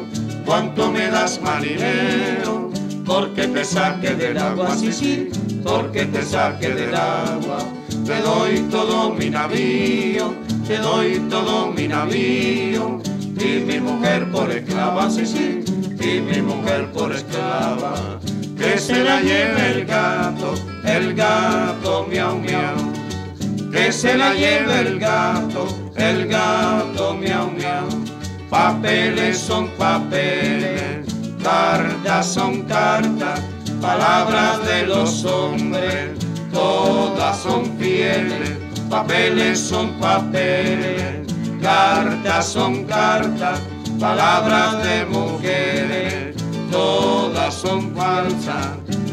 ¿Cuánto 0.50 0.92
me 0.92 1.12
das 1.12 1.40
marinero? 1.40 2.72
Porque 3.06 3.46
te 3.46 3.64
saque 3.64 4.16
del 4.16 4.36
agua, 4.36 4.76
sí, 4.76 4.92
sí, 4.92 5.30
porque 5.64 6.08
te 6.08 6.24
saque 6.24 6.70
del 6.70 6.96
agua. 6.96 7.60
Te 8.04 8.20
doy 8.20 8.58
todo 8.72 9.12
mi 9.12 9.30
navío, 9.30 10.34
te 10.68 10.78
doy 10.80 11.20
todo 11.30 11.68
mi 11.68 11.88
navío. 11.88 13.00
Y 13.40 13.60
mi 13.60 13.80
mujer 13.80 14.32
por 14.32 14.50
esclava, 14.50 15.08
sí, 15.12 15.28
sí, 15.28 15.64
y 16.02 16.20
mi 16.20 16.42
mujer 16.42 16.92
por 16.94 17.12
esclava. 17.12 18.20
Que 18.58 18.80
se 18.80 19.04
la 19.04 19.22
lleve 19.22 19.70
el 19.74 19.86
gato, 19.86 20.56
el 20.84 21.14
gato 21.14 22.08
miau 22.10 22.40
miau. 22.40 23.72
Que 23.72 23.92
se 23.92 24.18
la 24.18 24.34
lleve 24.34 24.80
el 24.80 25.00
gato, 25.00 25.68
el 25.96 26.28
gato 26.28 27.14
miau 27.14 27.52
miau. 27.52 28.09
Papeles 28.50 29.38
son 29.38 29.68
papeles, 29.78 31.06
cartas 31.44 32.34
son 32.34 32.64
cartas, 32.64 33.40
palabras 33.80 34.66
de 34.66 34.88
los 34.88 35.24
hombres, 35.24 36.10
todas 36.52 37.38
son 37.38 37.78
fieles. 37.78 38.58
Papeles 38.90 39.60
son 39.60 39.92
papeles, 40.00 41.28
cartas 41.62 42.48
son 42.48 42.86
cartas, 42.86 43.62
palabras 44.00 44.84
de 44.84 45.06
mujeres, 45.06 46.36
todas 46.72 47.54
son 47.54 47.96
falsas. 47.96 48.70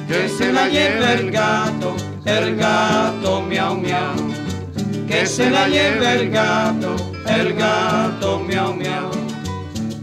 Que 0.08 0.30
se 0.30 0.50
la 0.50 0.66
lleve 0.66 1.12
el 1.12 1.30
gato, 1.30 1.94
el 2.24 2.56
gato 2.56 3.42
miau 3.42 3.76
miau. 3.76 4.14
que 5.06 5.26
se 5.26 5.50
la 5.50 5.68
lleve 5.68 6.20
el 6.20 6.30
gato, 6.30 6.96
el 7.26 7.54
gato 7.54 8.40
miau 8.40 8.74
miau. 8.74 9.25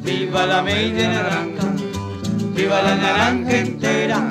Viva 0.03 0.45
la 0.45 0.61
media 0.61 1.09
naranja, 1.09 1.73
viva 2.55 2.81
la 2.81 2.95
naranja 2.95 3.57
entera, 3.57 4.29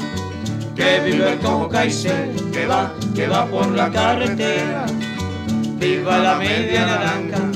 que 0.74 1.00
viva 1.00 1.32
el 1.32 1.38
cojo 1.38 1.68
caicel, 1.68 2.34
que 2.52 2.66
va, 2.66 2.94
que 3.14 3.26
va 3.26 3.46
por 3.46 3.68
la 3.68 3.90
carretera. 3.90 4.86
Viva 5.78 6.18
la 6.18 6.36
media 6.36 6.86
naranja, 6.86 7.50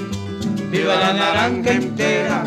viva 0.70 0.96
la 0.96 1.12
naranja 1.12 1.72
entera, 1.72 2.44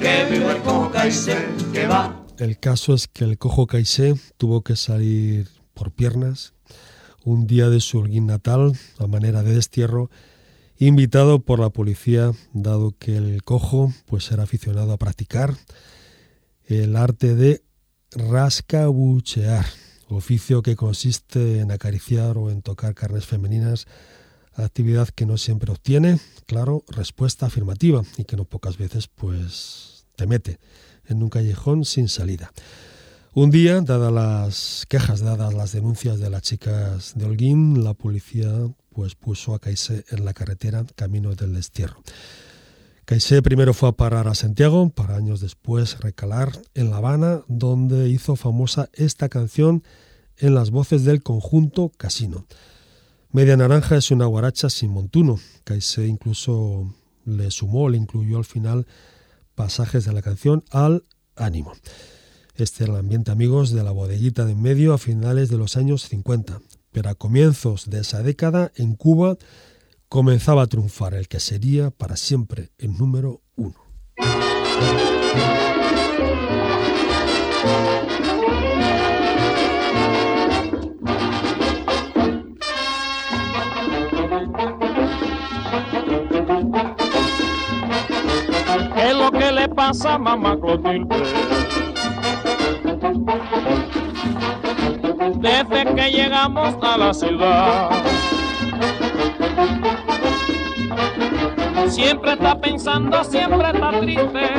que 0.00 0.26
viva 0.30 0.52
el 0.52 0.62
cojo 0.62 0.90
caicel, 0.90 1.46
que 1.72 1.86
va. 1.86 2.22
El 2.38 2.58
caso 2.58 2.94
es 2.94 3.06
que 3.08 3.24
el 3.24 3.38
cojo 3.38 3.66
Caisé 3.66 4.14
tuvo 4.36 4.62
que 4.62 4.74
salir 4.74 5.48
por 5.74 5.92
piernas 5.92 6.54
un 7.24 7.46
día 7.46 7.68
de 7.68 7.80
su 7.80 7.98
holguín 7.98 8.26
natal, 8.26 8.76
a 8.98 9.06
manera 9.06 9.44
de 9.44 9.54
destierro, 9.54 10.10
invitado 10.86 11.40
por 11.40 11.60
la 11.60 11.70
policía, 11.70 12.32
dado 12.52 12.94
que 12.98 13.16
el 13.16 13.42
cojo 13.44 13.92
pues 14.06 14.30
era 14.32 14.42
aficionado 14.42 14.92
a 14.92 14.98
practicar 14.98 15.54
el 16.66 16.96
arte 16.96 17.36
de 17.36 17.62
rascabuchear, 18.10 19.64
oficio 20.08 20.62
que 20.62 20.74
consiste 20.74 21.60
en 21.60 21.70
acariciar 21.70 22.36
o 22.36 22.50
en 22.50 22.62
tocar 22.62 22.94
carnes 22.94 23.26
femeninas, 23.26 23.86
actividad 24.54 25.08
que 25.08 25.24
no 25.24 25.38
siempre 25.38 25.70
obtiene, 25.70 26.18
claro, 26.46 26.84
respuesta 26.88 27.46
afirmativa 27.46 28.02
y 28.16 28.24
que 28.24 28.36
no 28.36 28.44
pocas 28.44 28.76
veces 28.76 29.06
pues 29.06 30.06
te 30.16 30.26
mete 30.26 30.58
en 31.06 31.22
un 31.22 31.28
callejón 31.28 31.84
sin 31.84 32.08
salida. 32.08 32.52
Un 33.34 33.50
día, 33.50 33.80
dadas 33.80 34.12
las 34.12 34.84
quejas, 34.88 35.20
dadas 35.20 35.54
las 35.54 35.72
denuncias 35.72 36.18
de 36.18 36.28
las 36.28 36.42
chicas 36.42 37.12
de 37.14 37.24
Holguín, 37.24 37.82
la 37.82 37.94
policía 37.94 38.52
pues 38.92 39.14
puso 39.14 39.54
a 39.54 39.58
Caisé 39.58 40.04
en 40.10 40.24
la 40.24 40.34
carretera 40.34 40.84
camino 40.94 41.34
del 41.34 41.54
destierro. 41.54 42.02
Caisé 43.04 43.42
primero 43.42 43.74
fue 43.74 43.88
a 43.88 43.92
parar 43.92 44.28
a 44.28 44.34
Santiago, 44.34 44.90
para 44.90 45.16
años 45.16 45.40
después 45.40 46.00
recalar 46.00 46.52
en 46.74 46.90
La 46.90 46.98
Habana, 46.98 47.42
donde 47.48 48.08
hizo 48.08 48.36
famosa 48.36 48.88
esta 48.92 49.28
canción 49.28 49.82
en 50.36 50.54
las 50.54 50.70
voces 50.70 51.04
del 51.04 51.22
conjunto 51.22 51.90
Casino. 51.96 52.46
Media 53.30 53.56
Naranja 53.56 53.96
es 53.96 54.10
una 54.10 54.26
guaracha 54.26 54.70
sin 54.70 54.90
montuno. 54.90 55.40
Caisé 55.64 56.06
incluso 56.06 56.94
le 57.24 57.50
sumó, 57.50 57.88
le 57.88 57.96
incluyó 57.96 58.38
al 58.38 58.44
final 58.44 58.86
pasajes 59.54 60.04
de 60.04 60.12
la 60.12 60.22
canción 60.22 60.64
al 60.70 61.04
ánimo. 61.36 61.72
Este 62.54 62.84
era 62.84 62.92
el 62.92 62.98
ambiente, 63.00 63.30
amigos, 63.30 63.72
de 63.72 63.82
la 63.82 63.90
bodeguita 63.90 64.44
de 64.44 64.52
en 64.52 64.60
medio 64.60 64.92
a 64.92 64.98
finales 64.98 65.48
de 65.48 65.56
los 65.56 65.76
años 65.76 66.08
50. 66.08 66.60
Pero 66.92 67.10
a 67.10 67.14
comienzos 67.14 67.88
de 67.90 68.00
esa 68.00 68.22
década, 68.22 68.70
en 68.76 68.94
Cuba, 68.94 69.36
comenzaba 70.08 70.62
a 70.62 70.66
triunfar 70.66 71.14
el 71.14 71.26
que 71.26 71.40
sería 71.40 71.90
para 71.90 72.16
siempre 72.16 72.70
el 72.78 72.96
número 72.98 73.40
uno. 73.56 73.76
¿Qué 88.94 89.10
es 89.10 89.16
lo 89.16 89.30
que 89.32 89.50
le 89.50 89.68
pasa 89.70 90.14
a 90.14 90.18
mamá 90.18 90.60
Clotilde? 90.60 91.16
Desde 95.42 95.94
que 95.94 96.10
llegamos 96.10 96.76
a 96.80 96.96
la 96.96 97.12
ciudad, 97.12 97.90
siempre 101.88 102.32
está 102.34 102.60
pensando, 102.60 103.24
siempre 103.24 103.70
está 103.74 103.90
triste, 104.00 104.50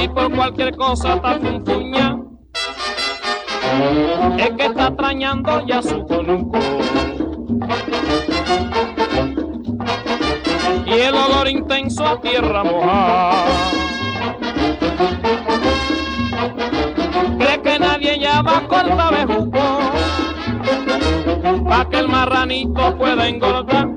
y 0.00 0.08
por 0.08 0.32
cualquier 0.32 0.76
cosa 0.76 1.14
está 1.14 1.38
funfuña. 1.40 2.16
Es 4.38 4.50
que 4.50 4.66
está 4.66 4.86
extrañando 4.86 5.66
ya 5.66 5.82
su 5.82 6.06
conuco. 6.06 6.58
y 10.86 11.00
el 11.00 11.14
olor 11.14 11.48
intenso 11.48 12.06
a 12.06 12.20
tierra 12.20 12.62
mojada. 12.64 13.44
Cree 18.32 18.40
que 18.40 18.40
nadie 18.40 18.40
ya 18.40 18.42
va 18.42 18.56
a 18.56 18.68
cortar 18.68 19.26
bejuco 19.26 19.64
pa' 21.68 21.88
que 21.90 21.98
el 21.98 22.08
marranito 22.08 22.96
pueda 22.96 23.28
engordar. 23.28 23.88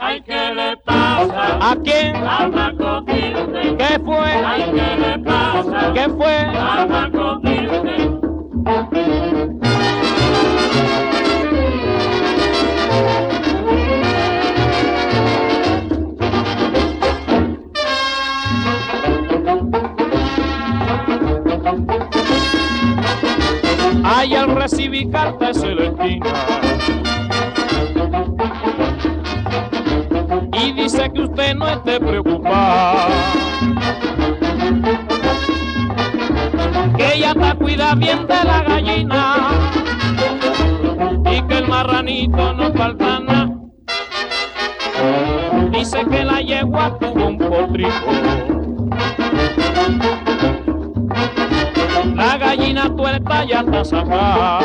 Ay, 0.00 0.22
¿qué 0.22 0.54
le 0.54 0.76
pasa? 0.78 1.58
¿A 1.60 1.76
quién? 1.76 2.16
A 2.16 2.48
Macotilde. 2.48 3.76
¿Qué 3.76 4.00
fue? 4.04 4.32
Ay, 4.44 4.62
¿qué 4.74 4.96
le 4.98 5.18
pasa? 5.18 5.92
¿Qué 5.94 6.08
fue? 6.08 6.36
A 6.56 6.86
Macotilde. 6.86 8.12
Ay, 24.22 24.36
al 24.36 24.54
recibir 24.54 25.10
carta 25.10 25.52
Celestina. 25.52 26.32
Y 30.52 30.72
dice 30.74 31.10
que 31.12 31.22
usted 31.22 31.56
no 31.56 31.66
esté 31.66 31.98
preocupada. 31.98 33.08
Que 36.96 37.14
ella 37.16 37.32
está 37.32 37.54
cuida 37.56 37.96
bien 37.96 38.24
de 38.28 38.44
la 38.44 38.62
gallina. 38.62 39.36
Y 41.28 41.42
que 41.42 41.58
el 41.58 41.66
marranito 41.66 42.52
no 42.52 42.72
falta 42.74 43.18
nada. 43.18 43.50
Dice 45.72 45.98
que 46.08 46.24
la 46.24 46.40
yegua 46.40 46.96
tuvo 47.00 47.26
un 47.26 47.38
potrico. 47.38 48.12
Gallina 52.54 52.94
tuerta 52.94 53.44
ya 53.44 53.60
está 53.60 53.82
sacada. 53.82 54.58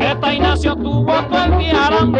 Esta 0.00 0.34
Ignacio 0.34 0.74
tuvo 0.74 1.12
todo 1.30 1.44
el 1.44 1.58
día 1.58 1.86
arando 1.86 2.18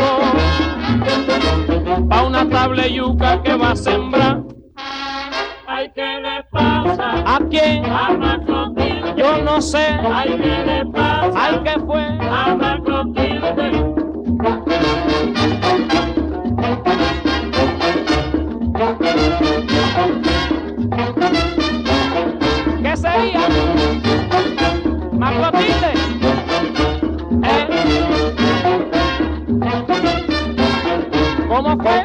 pa' 2.08 2.22
una 2.22 2.48
tabla 2.48 2.86
yuca 2.86 3.42
que 3.42 3.56
va 3.56 3.72
a 3.72 3.76
sembrar. 3.76 4.42
Ay, 5.66 5.90
¿qué 5.92 6.06
le 6.22 6.44
pasa? 6.52 7.34
¿A 7.34 7.40
quién? 7.50 7.84
A. 7.86 8.10
Yo 9.16 9.42
no 9.42 9.60
sé. 9.60 9.88
Ay, 10.14 10.38
¿qué 10.40 10.64
le 10.64 10.86
pasa? 10.92 11.32
Ay, 11.34 11.60
¿qué 11.64 11.80
fue? 11.80 12.04
A 12.30 12.54
Macotilde. 12.54 13.72
¿Qué 18.76 19.55
¿Cómo 31.48 31.76
fue? 31.82 32.04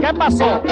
¿Qué 0.00 0.14
pasó? 0.14 0.62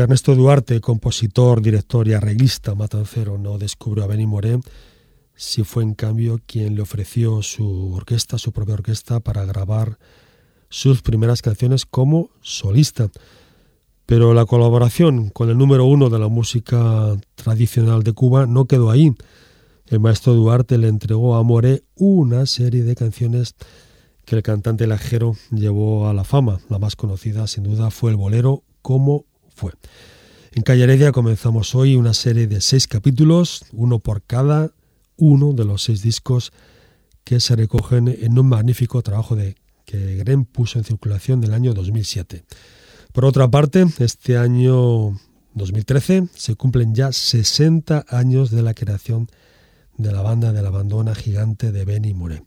Ernesto 0.00 0.34
Duarte, 0.34 0.80
compositor, 0.80 1.62
director 1.62 2.08
y 2.08 2.14
arreglista 2.14 2.74
matancero, 2.74 3.38
no 3.38 3.58
descubrió 3.58 4.04
a 4.04 4.06
Benny 4.06 4.26
Moré, 4.26 4.58
sí 5.34 5.64
fue 5.64 5.82
en 5.82 5.94
cambio 5.94 6.40
quien 6.46 6.74
le 6.74 6.82
ofreció 6.82 7.42
su 7.42 7.92
orquesta, 7.94 8.38
su 8.38 8.52
propia 8.52 8.74
orquesta, 8.74 9.20
para 9.20 9.44
grabar 9.44 9.98
sus 10.68 11.02
primeras 11.02 11.42
canciones 11.42 11.86
como 11.86 12.30
solista. 12.40 13.10
Pero 14.06 14.34
la 14.34 14.44
colaboración 14.44 15.30
con 15.30 15.50
el 15.50 15.58
número 15.58 15.84
uno 15.84 16.10
de 16.10 16.18
la 16.18 16.28
música 16.28 17.16
tradicional 17.36 18.02
de 18.02 18.12
Cuba 18.12 18.46
no 18.46 18.64
quedó 18.64 18.90
ahí. 18.90 19.14
El 19.86 20.00
maestro 20.00 20.34
Duarte 20.34 20.78
le 20.78 20.88
entregó 20.88 21.36
a 21.36 21.42
Moré 21.42 21.84
una 21.94 22.46
serie 22.46 22.82
de 22.82 22.94
canciones 22.94 23.54
que 24.24 24.36
el 24.36 24.42
cantante 24.42 24.86
lajero 24.86 25.36
llevó 25.50 26.08
a 26.08 26.14
la 26.14 26.24
fama. 26.24 26.60
La 26.68 26.78
más 26.78 26.96
conocida, 26.96 27.46
sin 27.46 27.64
duda, 27.64 27.90
fue 27.90 28.10
el 28.10 28.16
bolero 28.16 28.62
cómo 28.82 29.26
En 30.52 30.62
Calle 30.62 30.84
Heredia 30.84 31.12
comenzamos 31.12 31.74
hoy 31.74 31.96
una 31.96 32.14
serie 32.14 32.46
de 32.46 32.60
seis 32.60 32.88
capítulos, 32.88 33.64
uno 33.72 33.98
por 33.98 34.22
cada 34.22 34.72
uno 35.16 35.52
de 35.52 35.64
los 35.64 35.82
seis 35.82 36.02
discos 36.02 36.52
que 37.24 37.40
se 37.40 37.54
recogen 37.56 38.08
en 38.08 38.38
un 38.38 38.48
magnífico 38.48 39.02
trabajo 39.02 39.36
de 39.36 39.56
que 39.84 40.16
Gren 40.16 40.44
puso 40.44 40.78
en 40.78 40.84
circulación 40.84 41.40
en 41.40 41.50
el 41.50 41.54
año 41.54 41.74
2007. 41.74 42.44
Por 43.12 43.24
otra 43.24 43.50
parte, 43.50 43.86
este 43.98 44.38
año 44.38 45.18
2013 45.54 46.28
se 46.34 46.54
cumplen 46.54 46.94
ya 46.94 47.12
60 47.12 48.06
años 48.08 48.50
de 48.50 48.62
la 48.62 48.74
creación 48.74 49.28
de 49.96 50.12
la 50.12 50.22
banda 50.22 50.52
de 50.52 50.62
la 50.62 50.70
bandona 50.70 51.14
gigante 51.14 51.72
de 51.72 51.84
Benny 51.84 52.14
Moré. 52.14 52.42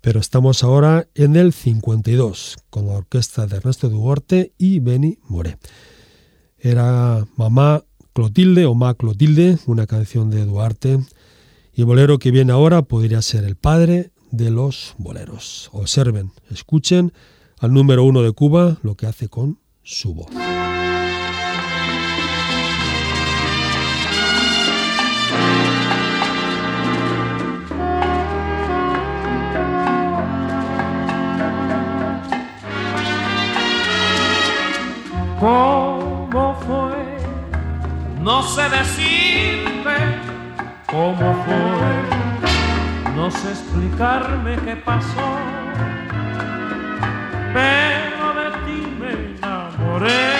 Pero 0.00 0.20
estamos 0.20 0.62
ahora 0.62 1.08
en 1.14 1.36
el 1.36 1.52
52 1.52 2.56
con 2.70 2.86
la 2.86 2.92
orquesta 2.92 3.46
de 3.46 3.56
Ernesto 3.56 3.88
Duarte 3.88 4.52
y 4.56 4.80
Benny 4.80 5.18
Moré. 5.24 5.58
Era 6.60 7.26
Mamá 7.36 7.82
Clotilde 8.12 8.66
o 8.66 8.74
Ma 8.74 8.94
Clotilde, 8.94 9.58
una 9.66 9.86
canción 9.86 10.30
de 10.30 10.44
Duarte, 10.44 10.98
y 11.74 11.80
el 11.80 11.86
bolero 11.86 12.18
que 12.18 12.30
viene 12.30 12.52
ahora 12.52 12.82
podría 12.82 13.22
ser 13.22 13.44
el 13.44 13.56
padre 13.56 14.10
de 14.30 14.50
los 14.50 14.94
boleros. 14.98 15.70
Observen, 15.72 16.32
escuchen 16.50 17.12
al 17.58 17.72
número 17.72 18.04
uno 18.04 18.22
de 18.22 18.32
Cuba 18.32 18.78
lo 18.82 18.94
que 18.94 19.06
hace 19.06 19.28
con 19.28 19.58
su 19.82 20.14
voz. 20.14 20.30
No 38.20 38.42
sé 38.42 38.68
decirte 38.68 39.96
cómo 40.86 41.44
fue. 41.44 43.14
No 43.16 43.30
sé 43.30 43.50
explicarme 43.50 44.56
qué 44.56 44.76
pasó. 44.76 45.38
Pero 47.54 48.34
de 48.34 48.50
ti 48.66 48.96
me 49.00 49.10
enamoré. 49.36 50.32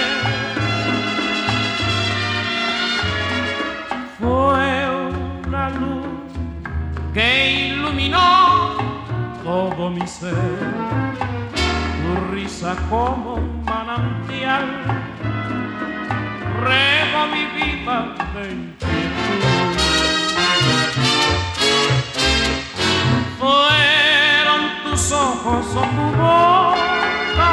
Fue 4.18 4.88
una 5.46 5.70
luz 5.70 6.06
que 7.14 7.70
iluminó 7.72 8.76
todo 9.42 9.90
mi 9.90 10.06
ser 10.06 10.34
tu 12.02 12.34
risa 12.34 12.76
como 12.88 13.34
un 13.34 13.64
manantial, 13.64 14.64
rego 16.60 17.26
mi 17.32 17.44
vida. 17.56 18.14
Fueron 23.38 24.62
tus 24.84 25.12
ojos 25.12 25.66
o 25.74 25.82
tu 25.96 26.06
boca, 26.20 27.52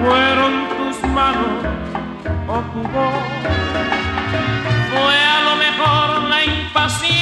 fueron 0.00 0.52
tus 0.76 1.10
manos 1.10 1.64
o 2.48 2.58
tu 2.72 2.82
voz, 2.88 3.24
fue 4.90 5.16
a 5.36 5.40
lo 5.42 5.56
mejor 5.56 6.22
la 6.28 6.44
impaciencia 6.44 7.21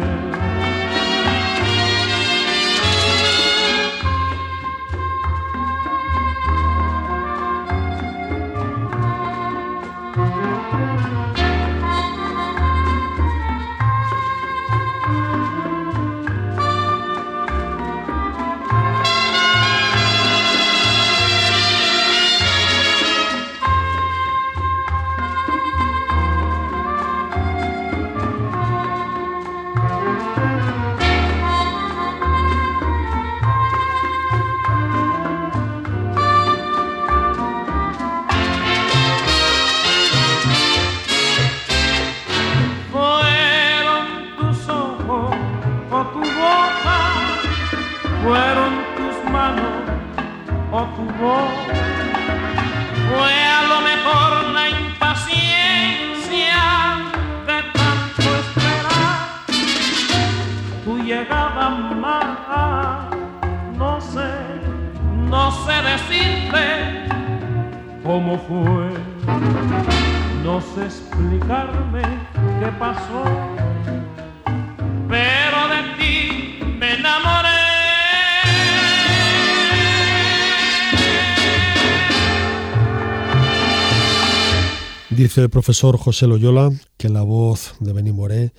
Dice 85.31 85.43
el 85.43 85.49
profesor 85.49 85.95
José 85.97 86.27
Loyola 86.27 86.73
que 86.97 87.07
la 87.07 87.21
voz 87.21 87.75
de 87.79 87.93
Benny 87.93 88.11
Moré 88.11 88.51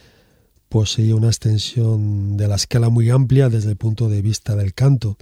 poseía 0.71 1.15
una 1.15 1.27
extensión 1.27 2.39
de 2.39 2.49
la 2.49 2.55
escala 2.55 2.89
muy 2.89 3.11
amplia 3.11 3.51
desde 3.51 3.69
el 3.69 3.77
punto 3.77 4.09
de 4.09 4.23
vista 4.23 4.57
del 4.57 4.73
canto, 4.73 5.19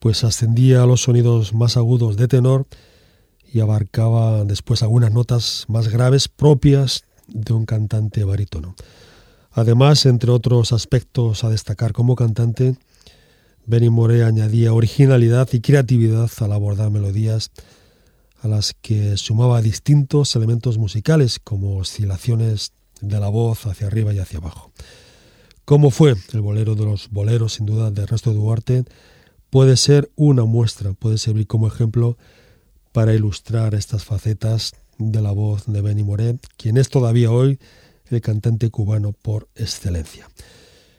pues 0.00 0.24
ascendía 0.24 0.82
a 0.82 0.86
los 0.86 1.02
sonidos 1.02 1.54
más 1.54 1.76
agudos 1.76 2.16
de 2.16 2.26
tenor 2.26 2.66
y 3.44 3.60
abarcaba 3.60 4.44
después 4.44 4.82
algunas 4.82 5.12
notas 5.12 5.66
más 5.68 5.86
graves 5.86 6.26
propias 6.26 7.04
de 7.28 7.52
un 7.52 7.64
cantante 7.64 8.24
barítono. 8.24 8.74
Además, 9.52 10.04
entre 10.04 10.32
otros 10.32 10.72
aspectos 10.72 11.44
a 11.44 11.48
destacar 11.48 11.92
como 11.92 12.16
cantante, 12.16 12.76
Benny 13.66 13.88
Moré 13.88 14.24
añadía 14.24 14.72
originalidad 14.72 15.48
y 15.52 15.60
creatividad 15.60 16.28
al 16.40 16.52
abordar 16.52 16.90
melodías 16.90 17.52
a 18.42 18.48
las 18.48 18.74
que 18.80 19.16
sumaba 19.16 19.62
distintos 19.62 20.34
elementos 20.36 20.78
musicales 20.78 21.38
como 21.42 21.76
oscilaciones 21.76 22.72
de 23.00 23.20
la 23.20 23.28
voz 23.28 23.66
hacia 23.66 23.86
arriba 23.86 24.12
y 24.12 24.18
hacia 24.18 24.38
abajo. 24.38 24.72
Como 25.64 25.90
fue 25.90 26.14
el 26.32 26.40
bolero 26.40 26.74
de 26.74 26.84
los 26.84 27.10
boleros, 27.10 27.54
sin 27.54 27.66
duda, 27.66 27.90
de 27.90 28.02
Ernesto 28.02 28.32
Duarte, 28.32 28.84
puede 29.50 29.76
ser 29.76 30.10
una 30.14 30.44
muestra, 30.44 30.92
puede 30.92 31.18
servir 31.18 31.46
como 31.46 31.66
ejemplo 31.66 32.16
para 32.92 33.14
ilustrar 33.14 33.74
estas 33.74 34.04
facetas 34.04 34.74
de 34.98 35.20
la 35.20 35.32
voz 35.32 35.64
de 35.66 35.82
Benny 35.82 36.04
Moré, 36.04 36.38
quien 36.56 36.76
es 36.76 36.88
todavía 36.88 37.30
hoy 37.30 37.58
el 38.10 38.20
cantante 38.20 38.70
cubano 38.70 39.12
por 39.12 39.48
excelencia. 39.54 40.28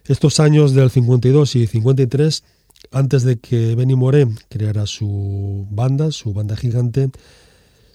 Estos 0.05 0.39
años 0.39 0.73
del 0.73 0.89
52 0.89 1.55
y 1.55 1.67
53, 1.67 2.43
antes 2.91 3.23
de 3.23 3.39
que 3.39 3.75
Benny 3.75 3.95
Moré 3.95 4.27
creara 4.49 4.85
su 4.85 5.67
banda, 5.69 6.11
su 6.11 6.33
banda 6.33 6.55
gigante, 6.55 7.09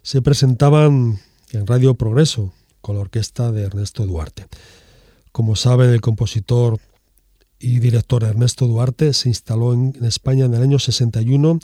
se 0.02 0.22
presentaban 0.22 1.20
en 1.52 1.66
Radio 1.66 1.94
Progreso 1.94 2.52
con 2.80 2.96
la 2.96 3.02
orquesta 3.02 3.52
de 3.52 3.62
Ernesto 3.62 4.06
Duarte. 4.06 4.46
Como 5.30 5.56
saben, 5.56 5.90
el 5.90 6.00
compositor 6.00 6.78
y 7.58 7.78
director 7.78 8.24
Ernesto 8.24 8.66
Duarte 8.66 9.12
se 9.12 9.28
instaló 9.28 9.72
en 9.72 9.94
España 10.02 10.44
en 10.44 10.54
el 10.54 10.62
año 10.62 10.78
61 10.78 11.60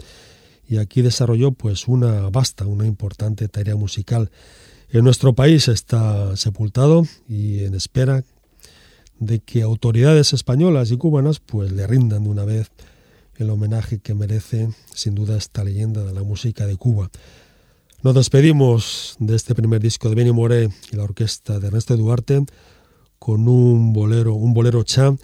y 0.68 0.76
aquí 0.76 1.02
desarrolló 1.02 1.52
pues 1.52 1.88
una 1.88 2.30
vasta, 2.30 2.66
una 2.66 2.86
importante 2.86 3.48
tarea 3.48 3.74
musical. 3.74 4.30
En 4.90 5.04
nuestro 5.04 5.34
país 5.34 5.68
está 5.68 6.36
sepultado 6.36 7.04
y 7.28 7.64
en 7.64 7.74
espera 7.74 8.24
de 9.18 9.40
que 9.40 9.62
autoridades 9.62 10.32
españolas 10.32 10.90
y 10.90 10.96
cubanas 10.96 11.40
pues 11.40 11.72
le 11.72 11.86
rindan 11.86 12.24
de 12.24 12.30
una 12.30 12.44
vez 12.44 12.70
el 13.38 13.50
homenaje 13.50 14.00
que 14.00 14.14
merece 14.14 14.68
sin 14.92 15.14
duda 15.14 15.36
esta 15.36 15.64
leyenda 15.64 16.04
de 16.04 16.12
la 16.12 16.22
música 16.22 16.66
de 16.66 16.76
Cuba. 16.76 17.10
Nos 18.02 18.14
despedimos 18.14 19.16
de 19.18 19.34
este 19.34 19.54
primer 19.54 19.80
disco 19.80 20.08
de 20.08 20.14
Benny 20.14 20.32
Moré 20.32 20.68
y 20.92 20.96
la 20.96 21.04
orquesta 21.04 21.58
de 21.58 21.68
Ernesto 21.68 21.96
Duarte 21.96 22.44
con 23.18 23.48
un 23.48 23.92
bolero, 23.92 24.34
un 24.34 24.54
bolero 24.54 24.82
cha 24.82 25.16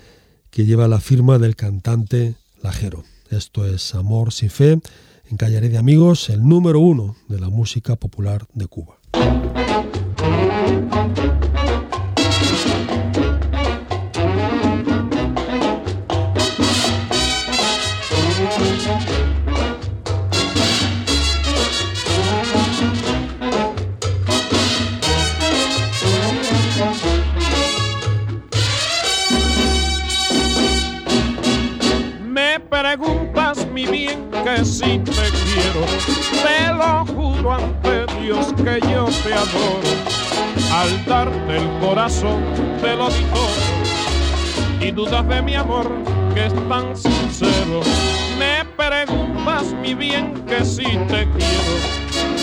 que 0.50 0.64
lleva 0.64 0.88
la 0.88 1.00
firma 1.00 1.38
del 1.38 1.56
cantante 1.56 2.36
Lajero. 2.62 3.04
Esto 3.30 3.66
es 3.66 3.94
Amor 3.94 4.32
sin 4.32 4.50
fe 4.50 4.80
en 5.30 5.36
Calle 5.36 5.60
de 5.60 5.78
Amigos, 5.78 6.30
el 6.30 6.46
número 6.46 6.80
uno 6.80 7.16
de 7.28 7.40
la 7.40 7.48
música 7.48 7.96
popular 7.96 8.46
de 8.54 8.66
Cuba. 8.66 8.98
Que 34.54 34.64
si 34.64 34.98
te 34.98 35.12
quiero, 35.12 35.84
te 36.42 36.72
lo 36.74 37.04
juro 37.06 37.54
ante 37.54 38.06
Dios 38.20 38.52
que 38.56 38.80
yo 38.88 39.06
te 39.22 39.32
adoro. 39.32 39.92
Al 40.72 41.04
darte 41.06 41.56
el 41.56 41.68
corazón 41.80 42.42
te 42.80 42.94
lo 42.94 43.08
digo 43.08 43.48
y 44.80 44.90
dudas 44.90 45.26
de 45.28 45.42
mi 45.42 45.54
amor 45.54 45.90
que 46.34 46.46
es 46.46 46.54
tan 46.68 46.96
sincero. 46.96 47.80
Me 48.38 48.64
preguntas 48.76 49.72
mi 49.80 49.94
bien 49.94 50.34
que 50.46 50.64
si 50.64 50.84
te 50.84 51.26
quiero, 51.36 51.74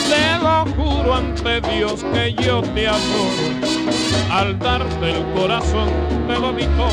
te 0.09 0.43
lo 0.43 0.65
juro 0.75 1.15
ante 1.15 1.61
Dios 1.61 2.03
que 2.13 2.33
yo 2.43 2.61
te 2.61 2.87
adoro. 2.87 3.45
Al 4.31 4.57
darte 4.59 5.11
el 5.11 5.23
corazón 5.33 5.89
te 6.27 6.39
lo 6.39 6.51
digo 6.53 6.87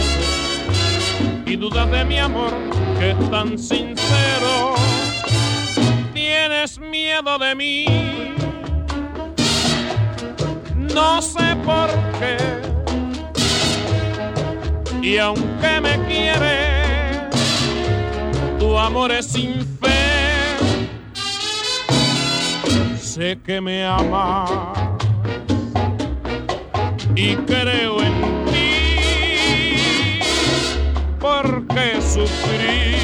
y 1.47 1.57
dudas 1.57 1.91
de 1.91 2.05
mi 2.05 2.19
amor 2.19 2.53
que 2.99 3.11
es 3.11 3.31
tan 3.31 3.59
sincero 3.59 4.68
tienes 6.69 6.79
miedo 6.79 7.39
de 7.39 7.55
mí. 7.55 7.85
No 10.77 11.23
sé 11.23 11.57
por 11.65 11.89
qué. 12.19 12.37
Y 15.03 15.19
aunque 15.19 15.81
me 15.81 15.99
quieres, 16.07 17.29
tu 18.59 18.77
amor 18.79 19.13
es 19.13 19.27
sin 19.27 19.65
fe. 19.81 20.57
Sé 23.01 23.39
que 23.45 23.61
me 23.61 23.85
amas 23.85 24.51
y 27.15 27.37
creo 27.37 28.03
en 28.03 28.45
ti. 28.47 30.21
Porque 31.21 32.01
sufrir 32.03 32.98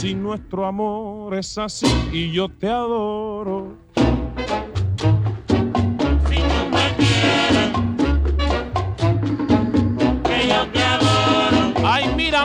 si 0.00 0.14
nuestro 0.14 0.64
amor 0.64 1.34
es 1.34 1.58
así 1.58 1.88
y 2.12 2.30
yo 2.30 2.48
te 2.48 2.68
adoro. 2.68 3.87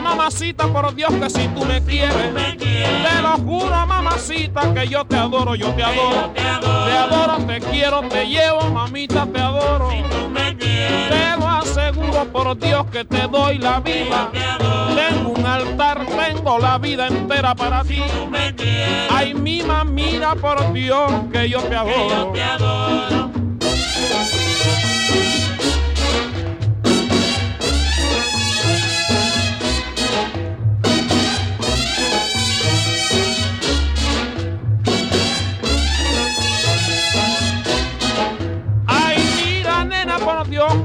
mamacita, 0.00 0.66
por 0.68 0.94
Dios 0.94 1.12
que 1.14 1.30
si 1.30 1.48
tú 1.48 1.64
me 1.64 1.80
quieres, 1.82 2.34
te 2.58 3.22
lo 3.22 3.36
juro, 3.44 3.86
mamacita, 3.86 4.74
que 4.74 4.88
yo 4.88 5.04
te 5.04 5.16
adoro, 5.16 5.54
yo 5.54 5.68
te 5.72 5.82
adoro. 5.84 6.30
te 6.34 6.40
adoro. 6.40 6.84
Te 6.86 6.92
adoro, 6.92 7.36
te 7.46 7.60
quiero, 7.60 8.00
te 8.02 8.26
llevo, 8.26 8.62
mamita, 8.70 9.26
te 9.26 9.40
adoro. 9.40 9.90
Si 9.90 10.02
tú 10.02 10.28
me 10.30 10.56
quieres, 10.56 11.08
Te 11.10 11.36
lo 11.38 11.48
aseguro 11.48 12.24
por 12.32 12.58
Dios 12.58 12.86
que 12.90 13.04
te 13.04 13.26
doy 13.28 13.58
la 13.58 13.80
vida. 13.80 14.30
te 14.32 14.44
adoro. 14.44 14.94
Tengo 14.96 15.30
un 15.30 15.46
altar, 15.46 16.06
tengo 16.06 16.58
la 16.58 16.78
vida 16.78 17.06
entera 17.06 17.54
para 17.54 17.82
ti. 17.84 18.02
Tú 18.16 18.26
me 18.30 18.54
quieres, 18.54 19.10
Ay, 19.10 19.34
mima, 19.34 19.84
mira 19.84 20.34
por 20.34 20.72
Dios 20.72 21.10
que 21.32 21.48
yo 21.48 21.60
te 21.60 21.68
que 21.68 21.74
yo 21.74 21.80
adoro. 21.80 22.32
te 22.32 22.42
adoro. 22.42 23.30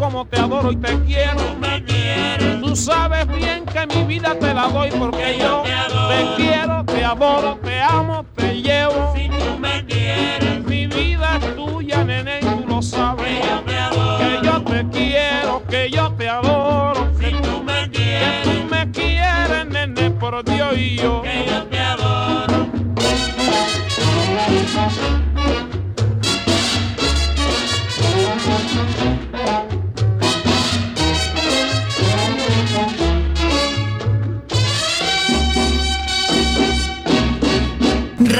Como 0.09 0.25
te 0.25 0.39
adoro 0.39 0.71
y 0.71 0.75
te 0.75 0.99
quiero. 1.03 1.35
Tú 1.37 1.59
me 1.59 1.83
quieres, 1.83 2.61
Tú 2.61 2.75
sabes 2.75 3.27
bien 3.27 3.63
que 3.65 3.85
mi 3.95 4.03
vida 4.05 4.33
te 4.39 4.53
la 4.55 4.67
doy 4.67 4.89
porque 4.97 5.37
yo 5.39 5.61
te 5.63 5.71
adoro. 5.73 6.07
te 6.09 6.35
quiero, 6.43 6.85
te 6.85 7.05
adoro, 7.05 7.59
te 7.63 7.79
amo, 7.81 8.25
te 8.35 8.59
llevo. 8.61 9.13
si 9.15 9.29
tú 9.29 9.59
me 9.59 9.85
quieres, 9.85 10.65
Mi 10.65 10.87
vida 10.87 11.37
es 11.37 11.55
tuya, 11.55 12.03
nene, 12.03 12.39
y 12.41 12.45
tú 12.45 12.65
lo 12.67 12.81
sabes. 12.81 13.23
que 13.23 13.47
yo 13.47 13.59
te 13.61 13.77
adoro. 13.77 14.17
Que 14.17 14.47
yo 14.47 14.61
te 14.63 14.87
quiero, 14.89 15.63
que 15.69 15.91
yo 15.91 16.11
te 16.13 16.29
adoro. 16.29 17.07
Si 17.19 17.31
tú 17.31 17.63
me 17.63 17.81
Que 17.83 17.91
quieres, 17.91 18.43
tú 18.43 18.67
me 18.75 18.91
quieres, 18.91 19.65
nene, 19.67 20.09
por 20.11 20.43
Dios 20.43 20.75
y 20.75 20.95
yo. 20.97 21.21
que 21.21 21.45
yo 21.47 21.63
te 21.67 21.79
adoro. 21.79 22.67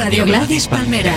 Radio 0.02 0.24
Gladys 0.24 0.66
Palmera. 0.66 1.14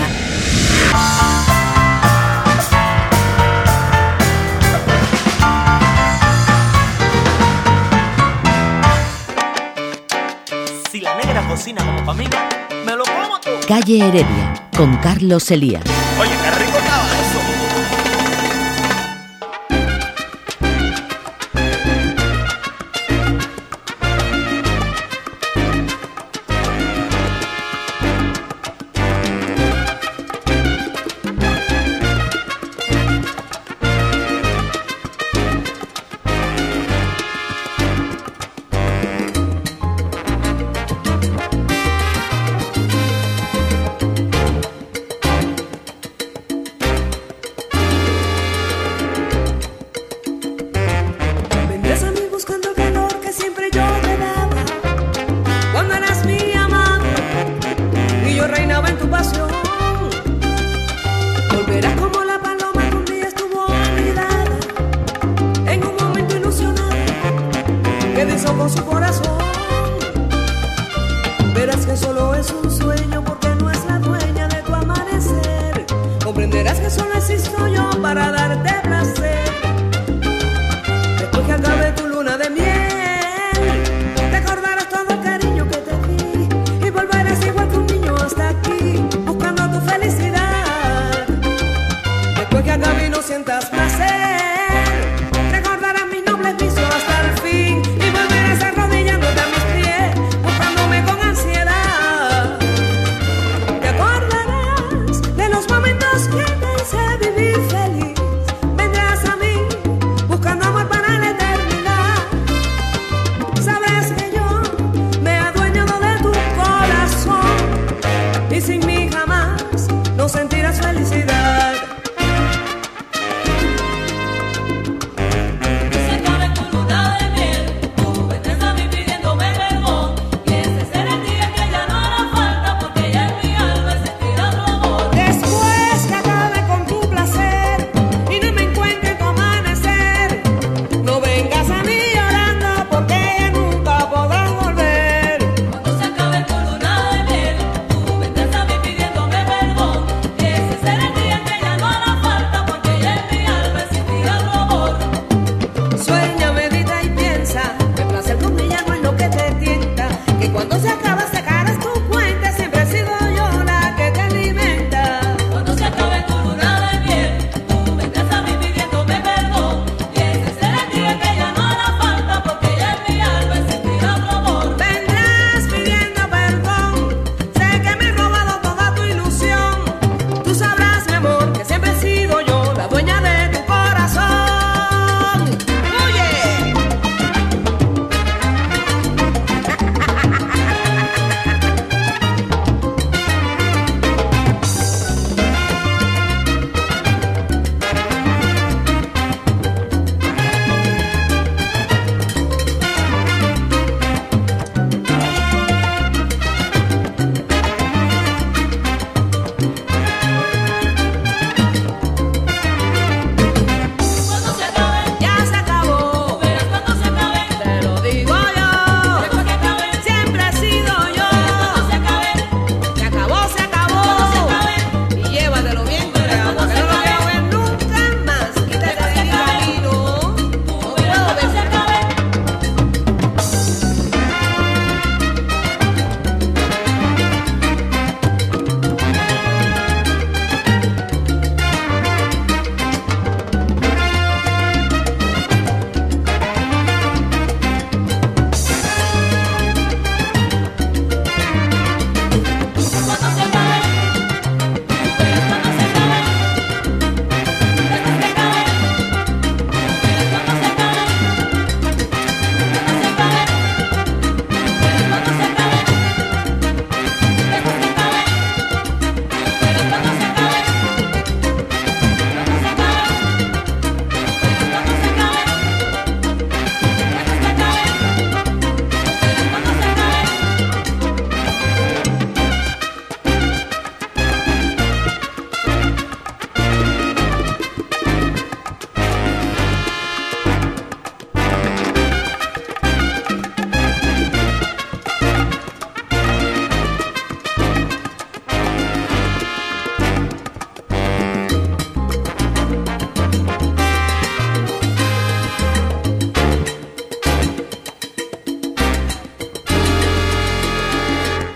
Si 10.91 11.01
la 11.01 11.15
negra 11.15 11.47
cocina 11.49 11.85
como 11.87 12.05
familia, 12.05 12.49
me 12.85 12.97
lo 12.97 13.05
como 13.05 13.39
tú. 13.39 13.51
Calle 13.69 13.99
Heredia, 13.99 14.69
con 14.77 14.97
Carlos 14.97 15.53
Elías. 15.53 16.02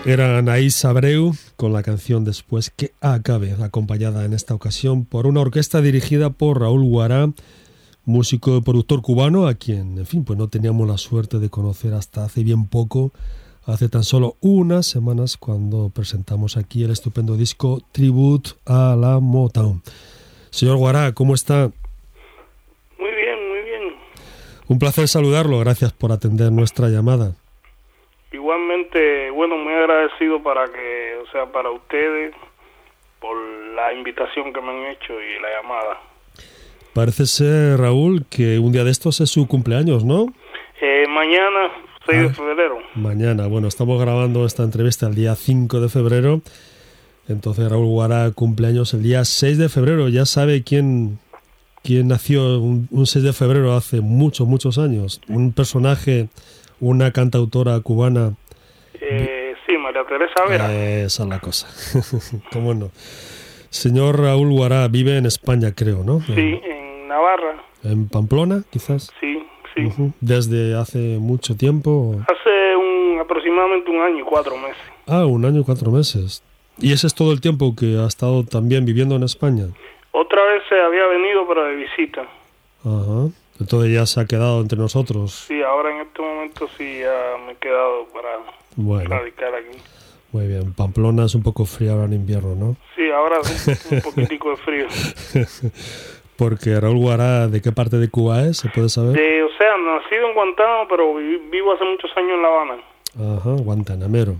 Era 0.07 0.37
Anaís 0.37 0.85
Abreu 0.85 1.33
con 1.57 1.73
la 1.73 1.83
canción 1.83 2.23
Después 2.23 2.69
que 2.69 2.93
acabe, 3.01 3.57
acompañada 3.61 4.23
en 4.23 4.31
esta 4.31 4.53
ocasión 4.53 5.03
por 5.03 5.27
una 5.27 5.41
orquesta 5.41 5.81
dirigida 5.81 6.29
por 6.29 6.61
Raúl 6.61 6.85
Guará, 6.85 7.29
músico 8.05 8.55
y 8.55 8.61
productor 8.61 9.01
cubano, 9.01 9.47
a 9.47 9.55
quien, 9.55 9.97
en 9.97 10.05
fin, 10.05 10.23
pues 10.23 10.39
no 10.39 10.47
teníamos 10.47 10.87
la 10.87 10.97
suerte 10.97 11.39
de 11.39 11.49
conocer 11.49 11.93
hasta 11.93 12.23
hace 12.23 12.45
bien 12.45 12.67
poco, 12.67 13.11
hace 13.65 13.89
tan 13.89 14.05
solo 14.05 14.37
unas 14.39 14.85
semanas 14.85 15.35
cuando 15.35 15.89
presentamos 15.89 16.55
aquí 16.55 16.85
el 16.85 16.91
estupendo 16.91 17.35
disco 17.35 17.81
Tribute 17.91 18.51
a 18.65 18.95
la 18.97 19.19
Motown. 19.19 19.83
Señor 20.51 20.77
Guará, 20.77 21.11
¿cómo 21.11 21.35
está? 21.35 21.69
Muy 22.97 23.11
bien, 23.11 23.49
muy 23.49 23.61
bien. 23.61 23.93
Un 24.69 24.79
placer 24.79 25.09
saludarlo, 25.09 25.59
gracias 25.59 25.91
por 25.91 26.13
atender 26.13 26.49
nuestra 26.53 26.87
llamada. 26.87 27.35
Igualmente, 28.31 29.29
bueno, 29.31 29.57
muy 29.57 29.73
agradecido 29.73 30.41
para 30.43 30.65
que, 30.65 31.15
o 31.27 31.31
sea, 31.31 31.45
para 31.51 31.69
ustedes 31.71 32.33
por 33.19 33.35
la 33.75 33.93
invitación 33.93 34.53
que 34.53 34.61
me 34.61 34.69
han 34.69 34.85
hecho 34.91 35.13
y 35.13 35.41
la 35.41 35.49
llamada. 35.61 35.97
Parece 36.93 37.25
ser, 37.25 37.79
Raúl, 37.79 38.25
que 38.29 38.59
un 38.59 38.71
día 38.71 38.83
de 38.83 38.91
estos 38.91 39.21
es 39.21 39.29
su 39.29 39.47
cumpleaños, 39.47 40.03
¿no? 40.03 40.25
Eh, 40.81 41.05
mañana, 41.09 41.71
6 42.05 42.21
de 42.21 42.27
Ah. 42.27 42.33
febrero. 42.33 42.77
Mañana, 42.95 43.47
bueno, 43.47 43.67
estamos 43.67 43.99
grabando 44.01 44.45
esta 44.45 44.63
entrevista 44.63 45.07
el 45.07 45.15
día 45.15 45.35
5 45.35 45.79
de 45.79 45.89
febrero. 45.89 46.41
Entonces 47.29 47.69
Raúl 47.69 47.87
Guará 47.87 48.31
cumpleaños 48.31 48.93
el 48.93 49.03
día 49.03 49.25
6 49.25 49.57
de 49.57 49.69
febrero. 49.69 50.07
Ya 50.09 50.25
sabe 50.25 50.63
quién, 50.63 51.19
quién 51.83 52.07
nació 52.07 52.59
un, 52.59 52.87
un 52.91 53.05
6 53.05 53.23
de 53.23 53.33
febrero 53.33 53.73
hace 53.75 54.01
muchos, 54.01 54.47
muchos 54.47 54.77
años. 54.77 55.21
Un 55.27 55.51
personaje, 55.51 56.29
una 56.79 57.11
cantautora 57.11 57.79
cubana. 57.81 58.33
Eh, 58.99 59.55
sí, 59.65 59.77
María 59.77 60.03
Teresa 60.05 60.45
Vera. 60.47 60.73
Esa 60.73 61.23
es 61.23 61.29
la 61.29 61.39
cosa. 61.39 61.67
¿Cómo 62.51 62.73
no? 62.73 62.89
Señor 63.69 64.19
Raúl 64.19 64.51
Guará 64.51 64.87
vive 64.87 65.17
en 65.17 65.25
España, 65.25 65.73
creo, 65.75 66.03
¿no? 66.03 66.21
sí, 66.21 66.59
en 66.63 67.07
Navarra. 67.07 67.61
En 67.83 68.07
Pamplona, 68.07 68.63
quizás. 68.69 69.11
Sí, 69.19 69.43
sí. 69.75 70.13
Desde 70.21 70.75
hace 70.75 71.17
mucho 71.19 71.55
tiempo. 71.55 72.15
Hace 72.27 72.75
un 72.75 73.19
aproximadamente 73.19 73.91
un 73.91 74.01
año 74.01 74.19
y 74.19 74.23
cuatro 74.23 74.57
meses. 74.57 74.81
Ah, 75.05 75.25
un 75.25 75.45
año 75.45 75.61
y 75.61 75.63
cuatro 75.63 75.91
meses. 75.91 76.43
¿Y 76.79 76.93
ese 76.93 77.07
es 77.07 77.15
todo 77.15 77.31
el 77.33 77.41
tiempo 77.41 77.75
que 77.75 77.97
ha 77.97 78.07
estado 78.07 78.43
también 78.43 78.85
viviendo 78.85 79.15
en 79.15 79.23
España? 79.23 79.65
Otra 80.11 80.43
vez 80.45 80.63
se 80.69 80.79
había 80.79 81.05
venido, 81.07 81.47
pero 81.47 81.63
de 81.65 81.75
visita. 81.75 82.21
Ajá. 82.83 83.29
Entonces 83.59 83.91
ya 83.93 84.05
se 84.05 84.19
ha 84.21 84.25
quedado 84.25 84.61
entre 84.61 84.77
nosotros. 84.77 85.45
Sí, 85.47 85.61
ahora 85.63 85.93
en 85.95 86.01
este 86.07 86.21
momento 86.21 86.67
sí 86.77 86.99
ya 86.99 87.37
me 87.45 87.53
he 87.53 87.55
quedado 87.55 88.05
para 88.13 88.29
Bueno, 88.75 89.09
radicar 89.09 89.53
aquí. 89.55 89.77
muy 90.31 90.47
bien. 90.47 90.73
Pamplona 90.73 91.25
es 91.25 91.33
un 91.35 91.43
poco 91.43 91.65
fría 91.65 91.93
ahora 91.93 92.05
en 92.05 92.13
invierno, 92.13 92.55
¿no? 92.55 92.75
Sí, 92.95 93.09
ahora 93.09 93.37
un, 93.39 93.95
un 93.95 94.01
poquitico 94.01 94.51
de 94.51 94.57
frío. 94.57 94.87
Porque 96.37 96.79
Raúl 96.79 96.97
Guará, 96.99 97.47
¿de 97.47 97.61
qué 97.63 97.71
parte 97.71 97.97
de 97.97 98.09
Cuba 98.11 98.43
es? 98.43 98.57
¿Se 98.57 98.69
puede 98.69 98.89
saber? 98.89 99.13
De, 99.13 99.41
o 99.43 99.49
sea, 99.57 99.75
nacido 99.77 100.27
en 100.27 100.35
Guantánamo, 100.35 100.87
pero 100.87 101.15
vi- 101.15 101.41
vivo 101.49 101.73
hace 101.73 101.83
muchos 101.83 102.11
años 102.15 102.31
en 102.35 102.41
La 102.43 102.47
Habana. 102.47 103.37
Ajá, 103.39 103.49
Guantanamero. 103.63 104.35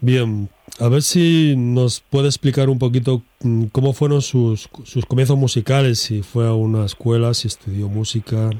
Bien, 0.00 0.48
a 0.80 0.88
ver 0.88 1.02
si 1.02 1.54
nos 1.56 2.00
puede 2.00 2.26
explicar 2.26 2.68
un 2.68 2.78
poquito 2.78 3.22
mm, 3.42 3.66
cómo 3.72 3.92
fueron 3.92 4.20
sus, 4.20 4.68
sus 4.84 5.06
comienzos 5.06 5.36
musicales, 5.36 6.00
si 6.00 6.22
fue 6.22 6.46
a 6.46 6.52
una 6.52 6.84
escuela, 6.84 7.32
si 7.34 7.48
estudió 7.48 7.88
música. 7.88 8.50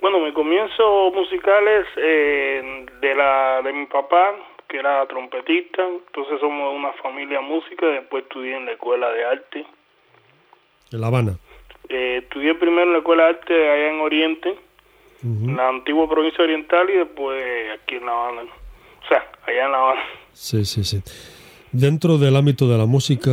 Bueno, 0.00 0.20
mis 0.20 0.34
comienzos 0.34 1.14
musicales 1.14 1.86
eh, 1.96 2.86
de 3.00 3.14
la 3.14 3.62
de 3.62 3.72
mi 3.72 3.86
papá, 3.86 4.34
que 4.68 4.78
era 4.78 5.06
trompetista, 5.06 5.86
entonces 5.86 6.40
somos 6.40 6.74
una 6.74 6.92
familia 6.94 7.40
música, 7.40 7.86
después 7.86 8.24
estudié 8.24 8.56
en 8.56 8.66
la 8.66 8.72
escuela 8.72 9.10
de 9.10 9.24
arte. 9.24 9.66
En 10.92 11.00
La 11.00 11.06
Habana. 11.06 11.38
Eh, 11.88 12.20
estudié 12.22 12.54
primero 12.54 12.82
en 12.82 12.92
la 12.92 12.98
escuela 12.98 13.24
de 13.24 13.28
arte 13.30 13.54
allá 13.54 13.88
en 13.88 14.00
Oriente, 14.00 14.58
en 15.22 15.56
la 15.56 15.68
antigua 15.68 16.08
provincia 16.08 16.42
oriental, 16.42 16.90
y 16.90 16.94
después 16.94 17.40
aquí 17.72 17.94
en 17.94 18.06
La 18.06 18.12
Habana. 18.12 18.42
O 18.42 19.08
sea, 19.08 19.30
allá 19.46 19.64
en 19.66 19.72
La 19.72 19.78
Habana. 19.78 20.02
Sí, 20.32 20.64
sí, 20.64 20.84
sí. 20.84 21.02
Dentro 21.72 22.18
del 22.18 22.36
ámbito 22.36 22.68
de 22.68 22.76
la 22.76 22.86
música, 22.86 23.30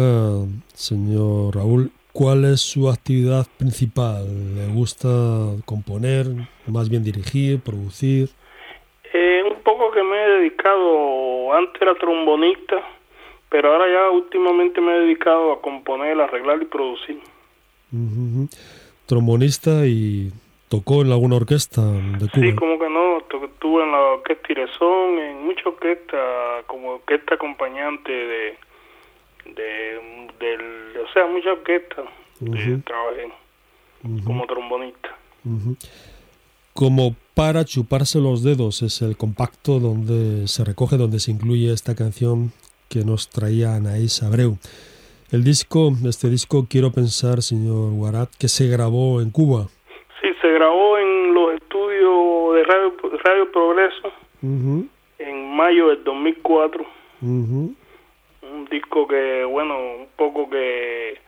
señor 0.73 1.55
Raúl, 1.55 1.91
¿cuál 2.13 2.45
es 2.45 2.61
su 2.61 2.89
actividad 2.89 3.47
principal? 3.57 4.55
¿Le 4.55 4.67
gusta 4.67 5.07
componer, 5.65 6.27
más 6.67 6.89
bien 6.89 7.03
dirigir, 7.03 7.59
producir? 7.59 8.29
Eh, 9.13 9.43
un 9.43 9.61
poco 9.61 9.91
que 9.91 10.03
me 10.03 10.15
he 10.15 10.29
dedicado, 10.39 11.53
antes 11.53 11.81
era 11.81 11.95
trombonista, 11.95 12.77
pero 13.49 13.73
ahora 13.73 13.91
ya 13.91 14.11
últimamente 14.11 14.79
me 14.79 14.95
he 14.95 14.99
dedicado 14.99 15.51
a 15.51 15.61
componer, 15.61 16.19
arreglar 16.21 16.61
y 16.61 16.65
producir. 16.65 17.19
Trombonista 19.05 19.85
y 19.85 20.31
tocó 20.69 21.01
en 21.01 21.11
alguna 21.11 21.35
orquesta 21.35 21.81
de 21.81 22.29
Cuba. 22.29 22.45
Sí, 22.45 22.55
como 22.55 22.79
que 22.79 22.89
no, 22.89 23.17
estuve 23.17 23.83
en 23.83 23.91
la 23.91 23.99
orquesta 23.99 24.51
Irezón, 24.51 25.19
en 25.19 25.45
muchas 25.45 25.65
orquestas, 25.65 26.63
como 26.67 26.91
orquesta 26.91 27.35
acompañante 27.35 28.11
de, 28.11 28.57
de, 29.45 30.27
del, 30.39 30.97
o 30.97 31.11
sea, 31.11 31.25
muchas 31.27 31.53
orquestas, 31.53 32.05
trabajé 32.85 33.31
como 34.23 34.45
trombonista. 34.45 35.17
Como 36.73 37.15
para 37.33 37.65
chuparse 37.65 38.19
los 38.19 38.43
dedos 38.43 38.81
es 38.81 39.01
el 39.01 39.17
compacto 39.17 39.79
donde 39.79 40.47
se 40.47 40.63
recoge, 40.63 40.97
donde 40.97 41.19
se 41.19 41.31
incluye 41.31 41.73
esta 41.73 41.95
canción 41.95 42.53
que 42.87 43.03
nos 43.03 43.29
traía 43.29 43.75
Anaís 43.75 44.23
Abreu. 44.23 44.57
El 45.31 45.43
disco, 45.43 45.93
este 46.05 46.29
disco, 46.29 46.65
quiero 46.69 46.91
pensar, 46.91 47.43
señor 47.43 47.91
Guarat, 47.91 48.29
que 48.37 48.47
se 48.47 48.67
grabó 48.67 49.21
en 49.21 49.29
Cuba. 49.29 49.67
Se 50.49 50.55
grabó 50.55 50.97
en 50.97 51.31
los 51.35 51.53
estudios 51.53 52.55
de 52.55 52.63
Radio, 52.63 52.93
Radio 53.23 53.51
Progreso 53.51 54.11
en 55.19 55.55
mayo 55.55 55.89
del 55.89 56.03
2004. 56.03 56.83
ujú. 57.21 57.75
un 58.41 58.65
disco 58.71 59.07
que 59.07 59.43
bueno 59.45 59.75
un 59.77 60.07
poco 60.15 60.49
que 60.49 61.19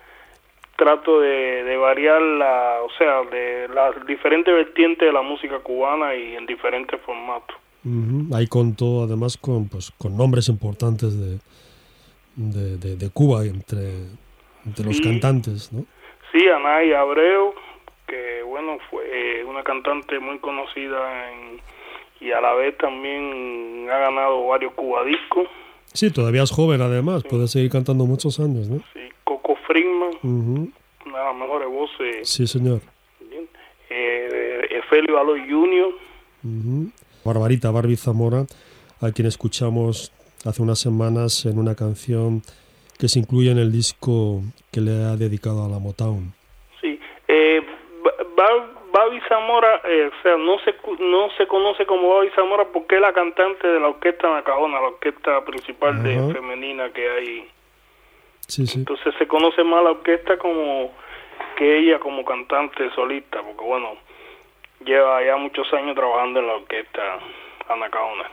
trato 0.75 1.19
de, 1.19 1.63
de 1.63 1.77
variar 1.77 2.19
la 2.19 2.79
o 2.83 2.89
sea 2.97 3.21
de 3.29 3.67
las 3.67 4.03
diferentes 4.07 4.51
vertientes 4.51 5.05
de 5.07 5.13
la 5.13 5.21
música 5.21 5.59
cubana 5.59 6.15
y 6.15 6.35
en 6.35 6.47
diferentes 6.47 6.99
formatos 7.01 7.55
Ujú, 7.85 8.35
Ahí 8.35 8.47
contó 8.47 9.03
además 9.03 9.37
con, 9.37 9.67
pues, 9.69 9.91
con 9.99 10.17
nombres 10.17 10.49
importantes 10.49 11.19
de, 11.19 11.37
de, 12.37 12.77
de- 12.77 12.95
de 12.95 13.09
Cuba 13.11 13.45
entre, 13.45 14.05
entre 14.65 14.85
los 14.85 14.99
cantantes, 15.01 15.71
¿no? 15.73 15.83
sí 16.31 16.47
Anay 16.47 16.93
Abreu 16.93 17.53
que 18.11 18.43
bueno 18.43 18.77
fue 18.89 19.03
eh, 19.39 19.43
una 19.45 19.63
cantante 19.63 20.19
muy 20.19 20.37
conocida 20.39 21.31
en- 21.31 21.61
y 22.19 22.31
a 22.31 22.41
la 22.41 22.53
vez 22.53 22.77
también 22.77 23.87
ha 23.89 23.97
ganado 23.97 24.45
varios 24.47 24.73
cubadiscos 24.73 25.47
Sí, 25.93 26.11
todavía 26.11 26.43
es 26.43 26.51
joven 26.51 26.81
además, 26.81 27.23
puede 27.23 27.47
seguir 27.47 27.69
cantando 27.71 28.05
muchos 28.05 28.39
años, 28.39 28.67
¿no? 28.69 28.77
sí 28.93 28.99
Coco 29.23 29.55
Friedman 29.67 30.11
Ujú, 30.23 30.71
una 31.07 31.17
de 31.19 31.23
las 31.25 31.35
mejores 31.35 31.67
voces 31.69 32.29
Sí, 32.29 32.45
señor. 32.47 32.81
bien, 33.29 33.47
eh, 33.89 34.59
Efelio 34.71 35.17
Aloy 35.19 35.41
Jr. 35.49 35.93
Ujú. 36.43 36.91
Barbarita 37.25 37.71
Barbie 37.71 37.97
Zamora, 37.97 38.45
a 39.01 39.11
quien 39.11 39.27
escuchamos 39.27 40.11
hace 40.45 40.61
unas 40.61 40.79
semanas 40.79 41.45
en 41.45 41.57
una 41.59 41.75
canción 41.75 42.41
que 42.99 43.07
se 43.09 43.19
incluye 43.19 43.51
en 43.51 43.57
el 43.57 43.71
disco 43.71 44.41
que 44.71 44.81
le 44.81 44.91
ha 45.03 45.15
dedicado 45.17 45.65
a 45.65 45.69
la 45.69 45.79
Motown. 45.79 46.33
Babi 48.91 49.21
Zamora, 49.29 49.81
eh, 49.85 50.09
o 50.11 50.21
sea, 50.21 50.37
no 50.37 50.59
se 50.59 50.75
no 50.99 51.29
se 51.37 51.47
conoce 51.47 51.85
como 51.85 52.15
Babi 52.15 52.29
Zamora 52.35 52.65
porque 52.71 52.95
es 52.95 53.01
la 53.01 53.13
cantante 53.13 53.67
de 53.67 53.79
la 53.79 53.87
orquesta 53.89 54.29
Nacajona, 54.29 54.81
la 54.81 54.87
orquesta 54.87 55.43
principal 55.45 56.03
de 56.03 56.33
femenina 56.33 56.89
que 56.91 57.09
hay. 57.09 57.47
Sí, 58.47 58.67
sí. 58.67 58.79
Entonces 58.79 59.13
se 59.17 59.27
conoce 59.27 59.63
más 59.63 59.83
la 59.83 59.91
orquesta 59.91 60.37
como 60.37 60.91
que 61.57 61.79
ella 61.79 61.99
como 61.99 62.25
cantante 62.25 62.89
solista, 62.95 63.41
porque 63.41 63.63
bueno, 63.63 63.93
lleva 64.85 65.23
ya 65.23 65.37
muchos 65.37 65.71
años 65.73 65.95
trabajando 65.95 66.39
en 66.39 66.47
la 66.47 66.55
orquesta 66.55 67.19
Anacaona. 67.69 68.29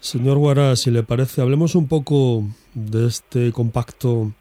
Señor 0.00 0.38
Guará, 0.38 0.76
si 0.76 0.90
le 0.90 1.02
parece, 1.02 1.42
hablemos 1.42 1.74
un 1.74 1.88
poco 1.88 2.42
de 2.74 3.06
este 3.06 3.52
compacto 3.52 4.32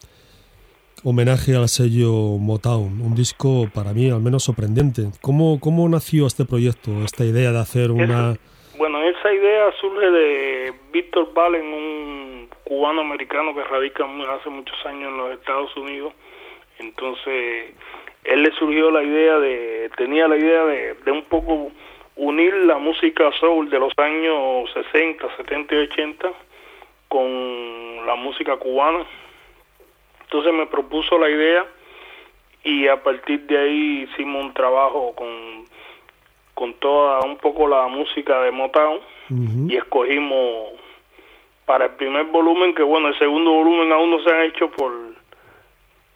homenaje 1.04 1.56
al 1.56 1.68
sello 1.68 2.38
Motown, 2.40 3.02
un 3.02 3.16
disco 3.16 3.68
para 3.74 3.94
mí 3.94 4.10
al 4.10 4.22
menos 4.22 4.44
sorprendente. 4.44 5.04
¿Cómo, 5.22 5.60
cómo 5.60 5.88
nació 5.88 6.28
este 6.28 6.46
proyecto, 6.46 6.92
esta 7.04 7.26
idea 7.26 7.52
de 7.52 7.60
hacer 7.60 7.92
una... 7.92 8.36
Bueno, 8.78 9.02
esa 9.04 9.34
idea 9.34 9.72
surge 9.80 10.10
de 10.10 10.74
Víctor 10.92 11.34
Valen, 11.34 11.66
un 11.66 12.50
cubano 12.64 13.02
americano 13.02 13.54
que 13.54 13.64
radica 13.64 14.06
hace 14.36 14.50
muchos 14.50 14.78
años 14.86 15.10
en 15.12 15.18
los 15.18 15.32
Estados 15.34 15.76
Unidos. 15.76 16.14
Entonces, 16.80 17.74
él 18.24 18.44
le 18.44 18.52
surgió 18.54 18.92
la 18.92 19.04
idea 19.04 19.40
de, 19.40 19.90
tenía 19.98 20.28
la 20.28 20.38
idea 20.38 20.66
de, 20.66 20.94
de 21.06 21.12
un 21.12 21.24
poco 21.24 21.72
unir 22.16 22.54
la 22.66 22.78
música 22.78 23.32
soul 23.40 23.70
de 23.70 23.80
los 23.80 23.94
años 23.98 24.70
60, 24.74 25.38
70 25.38 25.76
y 25.76 25.78
80 25.78 26.32
con 27.08 28.06
la 28.06 28.16
música 28.16 28.58
cubana. 28.58 29.06
Entonces 30.32 30.54
me 30.54 30.68
propuso 30.68 31.18
la 31.18 31.28
idea 31.28 31.66
y 32.64 32.88
a 32.88 33.02
partir 33.02 33.48
de 33.48 33.58
ahí 33.58 34.08
hicimos 34.12 34.46
un 34.46 34.54
trabajo 34.54 35.16
con, 35.16 35.66
con 36.54 36.76
toda 36.76 37.22
un 37.22 37.38
poco 37.38 37.68
la 37.68 37.88
música 37.88 38.40
de 38.42 38.52
Motown 38.52 39.00
y 39.68 39.76
escogimos 39.76 40.74
para 41.66 41.86
el 41.86 41.92
primer 41.94 42.28
volumen, 42.28 42.76
que 42.76 42.84
bueno, 42.84 43.08
el 43.08 43.18
segundo 43.18 43.52
volumen 43.54 43.92
aún 43.92 44.12
no 44.12 44.24
se 44.24 44.30
han 44.30 44.44
hecho 44.44 44.70
por, 44.70 44.92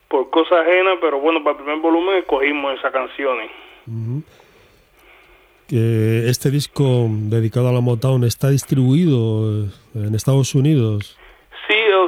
por 0.10 0.30
cosas 0.30 0.60
ajenas, 0.60 1.00
pero 1.02 1.20
bueno, 1.20 1.44
para 1.44 1.58
el 1.58 1.64
primer 1.64 1.82
volumen 1.82 2.18
escogimos 2.18 2.78
esas 2.78 2.92
canciones. 2.92 3.50
Que 5.68 6.30
este 6.30 6.52
disco 6.52 7.08
dedicado 7.10 7.70
a 7.70 7.72
la 7.72 7.82
Motown 7.82 8.24
está 8.26 8.52
distribuido 8.52 9.70
en 9.96 10.14
Estados 10.14 10.54
Unidos. 10.54 11.18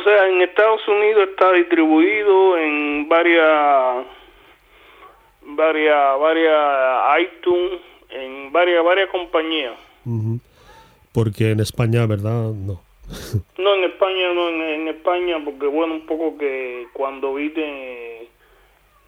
O 0.05 0.07
sea, 0.07 0.27
en 0.29 0.39
Estados 0.43 0.87
Unidos 0.87 1.29
está 1.31 1.51
distribuido 1.53 2.57
en 2.59 3.09
varias 3.09 4.05
varias 5.41 6.19
varias 6.19 7.21
iTunes, 7.21 7.79
en 8.11 8.51
varias 8.51 8.83
varias 8.83 9.09
compañías. 9.09 9.73
Porque 11.11 11.49
en 11.49 11.59
España, 11.59 12.05
¿verdad? 12.05 12.51
No. 12.53 12.81
No, 13.57 13.73
en 13.73 13.83
España 13.85 14.31
no, 14.33 14.49
en, 14.49 14.61
en 14.61 14.87
España, 14.89 15.41
porque 15.43 15.65
bueno, 15.65 15.95
un 15.95 16.05
poco 16.05 16.37
que 16.37 16.85
cuando 16.93 17.33
viste 17.33 18.29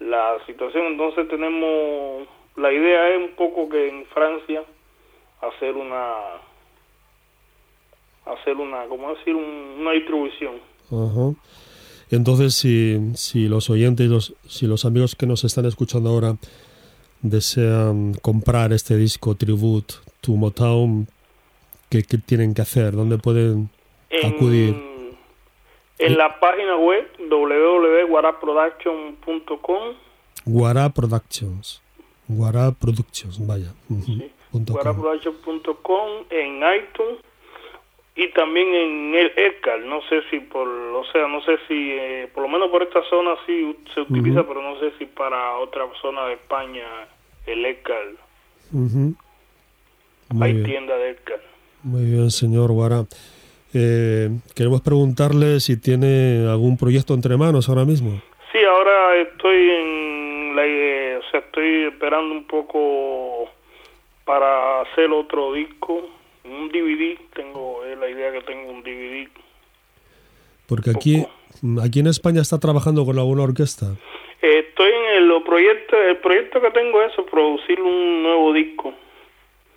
la 0.00 0.38
situación, 0.46 0.86
entonces 0.86 1.28
tenemos, 1.28 2.26
la 2.56 2.72
idea 2.72 3.10
es 3.10 3.18
un 3.18 3.36
poco 3.36 3.68
que 3.68 3.88
en 3.88 4.04
Francia 4.06 4.64
hacer 5.42 5.76
una, 5.76 6.12
hacer 8.26 8.56
una, 8.56 8.86
¿cómo 8.86 9.14
decir? 9.14 9.36
Un- 9.36 9.76
una 9.78 9.92
distribución. 9.92 10.54
Ajá. 10.90 11.34
Entonces, 12.10 12.54
si, 12.54 12.98
si 13.14 13.48
los 13.48 13.70
oyentes, 13.70 14.08
los, 14.08 14.34
si 14.48 14.66
los 14.66 14.84
amigos 14.84 15.14
que 15.14 15.26
nos 15.26 15.44
están 15.44 15.66
escuchando 15.66 16.10
ahora 16.10 16.36
desean 17.20 18.14
comprar 18.14 18.72
este 18.72 18.96
disco 18.96 19.34
Tribute 19.34 19.94
to 20.20 20.32
Motown, 20.32 21.08
¿qué, 21.90 22.02
qué 22.02 22.18
tienen 22.18 22.54
que 22.54 22.62
hacer? 22.62 22.94
¿Dónde 22.94 23.18
pueden 23.18 23.68
acudir? 24.24 24.76
En 25.98 26.16
la 26.16 26.38
página 26.40 26.76
web 26.76 27.06
www.guaraproduction.com 27.28 29.82
Guara 30.44 30.88
Productions. 30.90 31.82
Guara 32.28 32.70
Productions, 32.72 33.44
vaya. 33.46 33.72
ujú, 33.90 34.22
punto 34.52 34.72
com. 34.72 34.82
guaraproduction.com 34.82 36.08
en 36.30 36.56
iTunes 36.58 37.18
y 38.18 38.26
también 38.32 38.74
en 38.74 39.14
el 39.14 39.32
ECAL, 39.36 39.88
no 39.88 40.02
sé 40.08 40.22
si 40.28 40.40
por, 40.40 40.66
o 40.66 41.04
sea, 41.12 41.28
no 41.28 41.40
sé 41.42 41.56
si, 41.68 41.92
eh, 41.92 42.28
por 42.34 42.42
lo 42.42 42.48
menos 42.48 42.68
por 42.68 42.82
esta 42.82 43.00
zona 43.08 43.36
sí 43.46 43.76
se 43.94 44.00
utiliza, 44.00 44.42
pero 44.42 44.60
no 44.60 44.76
sé 44.80 44.90
si 44.98 45.06
para 45.06 45.56
otra 45.58 45.86
zona 46.02 46.26
de 46.26 46.32
España 46.32 46.82
el 47.46 47.64
ECAL, 47.64 48.16
hay 50.40 50.52
bien. 50.52 50.64
tienda 50.64 50.96
de 50.96 51.10
ECAL. 51.10 51.40
Muy 51.84 52.06
bien, 52.06 52.28
señor 52.32 52.72
Guara. 52.72 53.04
Eh, 53.72 54.30
queremos 54.56 54.80
preguntarle 54.80 55.60
si 55.60 55.80
tiene 55.80 56.44
algún 56.50 56.76
proyecto 56.76 57.14
entre 57.14 57.36
manos 57.36 57.68
ahora 57.68 57.84
mismo. 57.84 58.20
Sí, 58.50 58.58
ahora 58.64 59.14
estoy 59.14 59.70
en 59.70 60.56
la, 60.56 60.66
eh, 60.66 61.20
o 61.24 61.30
sea, 61.30 61.38
estoy 61.38 61.84
esperando 61.84 62.34
un 62.34 62.48
poco 62.48 63.48
para 64.24 64.80
hacer 64.80 65.08
otro 65.12 65.52
disco, 65.52 66.17
un 66.50 66.68
DVD, 66.68 67.18
tengo, 67.34 67.84
es 67.84 67.98
la 67.98 68.08
idea 68.08 68.32
que 68.32 68.40
tengo 68.42 68.70
un 68.70 68.82
DVD. 68.82 69.28
Porque 70.66 70.90
aquí, 70.90 71.24
aquí 71.82 72.00
en 72.00 72.06
España 72.08 72.42
está 72.42 72.58
trabajando 72.58 73.04
con 73.04 73.18
alguna 73.18 73.42
orquesta. 73.42 73.94
Eh, 74.42 74.68
Estoy 74.78 74.92
en 74.92 75.24
el 75.24 75.42
proyecto, 75.42 75.96
el 75.96 76.18
proyecto 76.18 76.60
que 76.60 76.70
tengo 76.70 77.02
es 77.02 77.12
producir 77.28 77.80
un 77.80 78.22
nuevo 78.22 78.52
disco, 78.52 78.94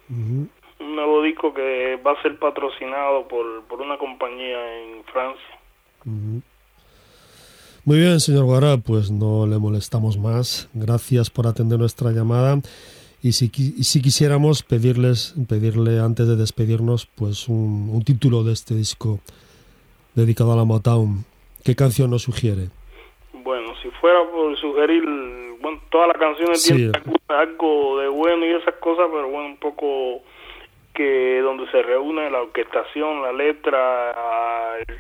un 0.10 0.50
nuevo 0.80 1.24
disco 1.24 1.52
que 1.56 2.00
va 2.06 2.12
a 2.12 2.22
ser 2.22 2.38
patrocinado 2.38 3.28
por, 3.28 3.64
por 3.64 3.82
una 3.82 3.98
compañía 3.98 4.84
en 4.84 5.04
Francia. 5.06 5.58
Muy 7.84 7.98
bien, 7.98 8.20
señor 8.20 8.46
Guara, 8.46 8.78
pues 8.78 9.10
no 9.10 9.48
le 9.48 9.58
molestamos 9.58 10.20
más. 10.20 10.70
Gracias 10.74 11.32
por 11.32 11.48
atender 11.48 11.80
nuestra 11.80 12.12
llamada. 12.12 12.60
Y 13.24 13.34
si, 13.34 13.52
y 13.56 13.84
si 13.84 14.02
quisiéramos 14.02 14.64
pedirles, 14.64 15.36
pedirle 15.48 16.00
antes 16.00 16.28
de 16.28 16.36
despedirnos, 16.36 17.06
pues 17.06 17.48
un, 17.48 17.90
un 17.94 18.04
título 18.04 18.44
de 18.44 18.54
este 18.54 18.74
disco 18.74 19.20
dedicado 20.16 20.54
a 20.54 20.56
la 20.56 20.64
Motown. 20.66 21.24
¿Qué 21.64 21.76
canción 21.76 22.10
nos 22.10 22.24
sugiere? 22.24 22.70
Bueno, 23.44 23.74
si 23.84 23.90
fuera 24.02 24.20
por 24.32 24.58
sugerir, 24.58 25.04
bueno, 25.62 25.80
todas 25.92 26.08
las 26.08 26.18
canciones 26.18 26.64
Sí. 26.64 26.74
tienen 26.74 26.92
algo, 26.96 27.14
algo 27.28 28.00
de 28.00 28.08
bueno 28.08 28.46
y 28.46 28.54
esas 28.54 28.74
cosas, 28.76 29.06
pero 29.12 29.30
bueno, 29.30 29.46
un 29.50 29.58
poco 29.58 30.22
que 30.96 31.40
donde 31.42 31.70
se 31.72 31.82
reúne 31.84 32.30
la 32.32 32.42
orquestación, 32.42 33.22
la 33.22 33.32
letra, 33.32 34.80
el- 34.80 34.98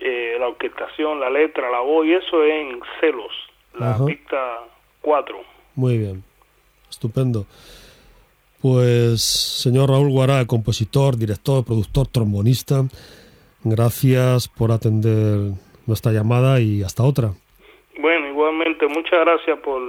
eh, 0.00 0.36
la 0.38 0.48
orquestación, 0.48 1.18
la 1.20 1.30
letra, 1.30 1.70
la 1.70 1.80
voz, 1.80 2.06
y 2.06 2.12
eso 2.12 2.44
es 2.44 2.52
en 2.52 2.80
Celos, 3.00 3.32
la 3.78 3.92
Ajá. 3.94 4.04
pista 4.04 4.60
4. 5.00 5.38
Muy 5.74 5.98
bien, 5.98 6.22
estupendo. 6.90 7.46
Pues, 8.60 9.22
señor 9.22 9.90
Raúl 9.90 10.10
Guará, 10.10 10.44
compositor, 10.46 11.16
director, 11.16 11.64
productor, 11.64 12.08
trombonista, 12.08 12.84
gracias 13.62 14.48
por 14.48 14.72
atender 14.72 15.52
nuestra 15.86 16.12
llamada 16.12 16.60
y 16.60 16.82
hasta 16.82 17.04
otra. 17.04 17.32
Bueno, 18.00 18.28
igualmente, 18.28 18.86
muchas 18.88 19.20
gracias 19.20 19.58
por 19.60 19.80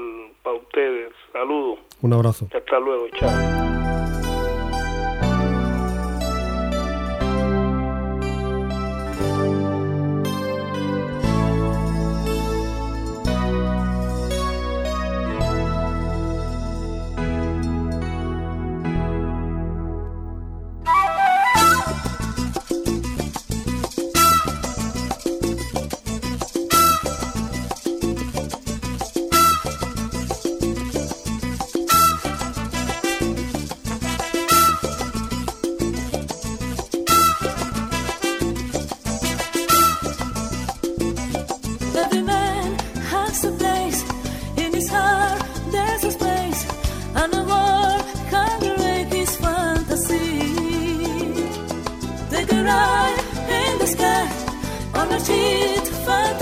para 0.43 0.55
ustedes. 0.55 1.11
Saludos. 1.31 1.79
Un 2.01 2.13
abrazo. 2.13 2.47
Hasta 2.53 2.79
luego. 2.79 3.07
Chao. 3.19 4.28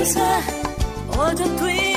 Otra. 0.07 1.96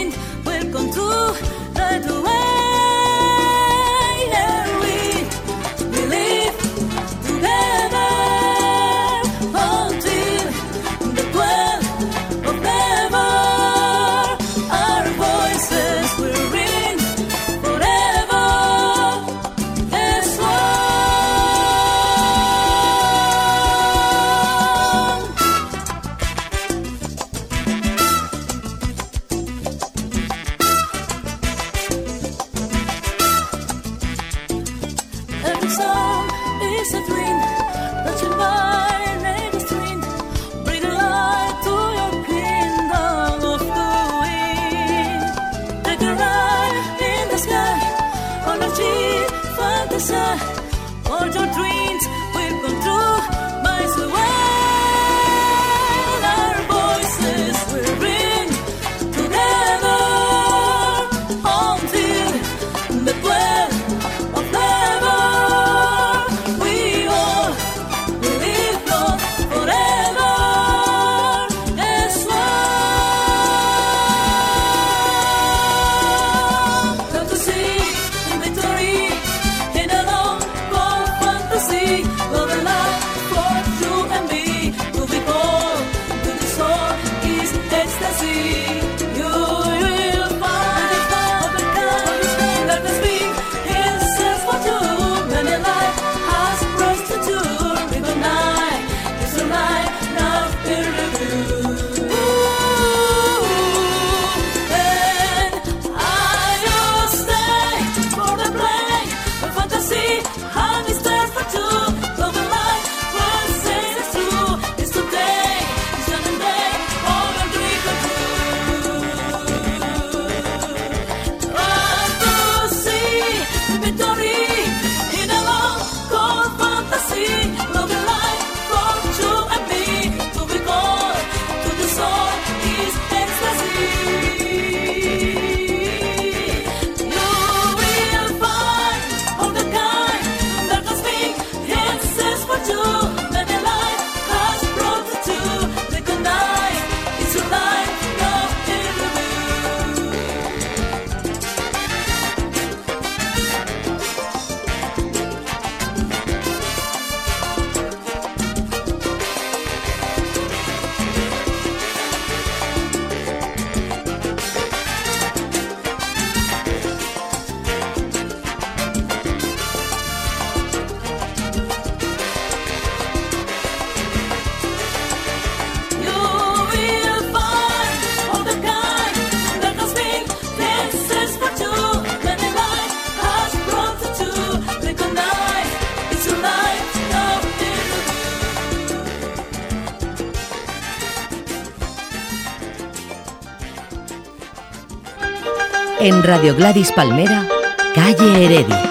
En 196.03 196.23
Radio 196.23 196.55
Gladys 196.55 196.93
Palmera, 196.93 197.47
Calle 197.95 198.45
Heredia. 198.45 198.83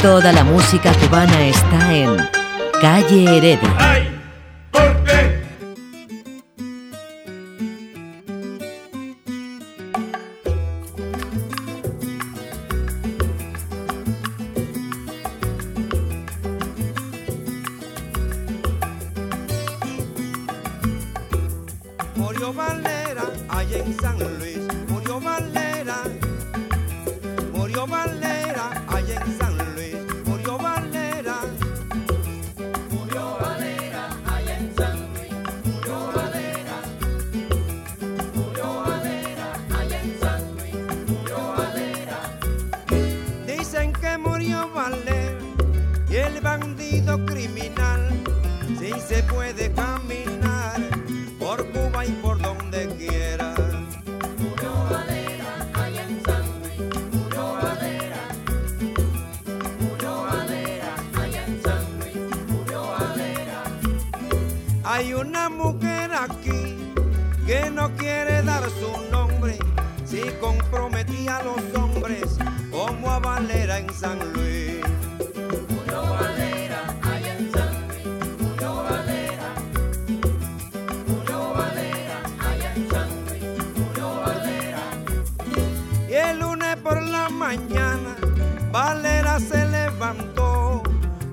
Toda 0.00 0.32
la 0.32 0.44
música 0.44 0.92
cubana 0.94 1.46
está 1.48 1.92
en 1.92 2.16
Calle 2.80 3.36
Heredia. 3.36 3.99
los 71.42 71.74
hombres 71.82 72.38
como 72.70 73.10
a 73.10 73.18
Valera 73.18 73.78
en 73.78 73.92
San 73.92 74.18
Luis. 74.32 74.80
Murió 75.68 76.02
Valera 76.02 76.80
allá 77.02 77.36
en 77.38 77.52
San 77.52 77.88
Luis, 77.88 78.06
Valera, 78.90 79.54
murió 81.06 81.54
Valera 81.54 82.22
allá 82.38 82.74
en 82.74 82.90
San 82.90 83.08
Luis, 83.26 83.44
Valera. 84.24 84.82
Y 86.08 86.14
el 86.14 86.40
lunes 86.40 86.76
por 86.76 87.00
la 87.02 87.28
mañana 87.28 88.16
Valera 88.72 89.38
se 89.40 89.64
levantó 89.66 90.82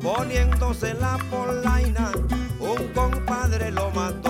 poniéndose 0.01 0.93
la 0.95 1.17
polaina, 1.29 2.11
un 2.59 2.87
compadre 2.93 3.71
lo 3.71 3.91
mató. 3.91 4.26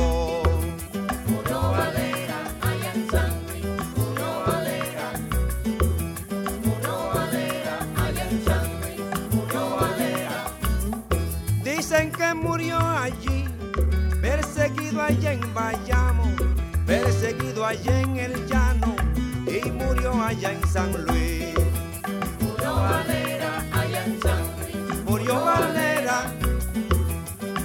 allá 15.01 15.33
en 15.33 15.53
Bayamo, 15.53 16.25
perseguido 16.85 17.65
allá 17.65 18.01
en 18.01 18.17
el 18.17 18.47
llano 18.47 18.95
y 19.45 19.69
murió 19.71 20.21
allá 20.21 20.51
en 20.51 20.67
San 20.67 20.91
Luis. 21.05 21.53
Murió 22.41 22.75
Valera 22.75 23.63
allá 23.71 24.05
en 24.05 24.21
San 24.21 24.39
Luis. 24.57 25.03
Murió 25.05 25.45
Valera, 25.45 26.33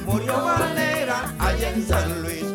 murió 0.06 0.44
Valera 0.44 1.34
allá 1.38 1.70
en 1.70 1.86
San 1.86 2.22
Luis. 2.22 2.51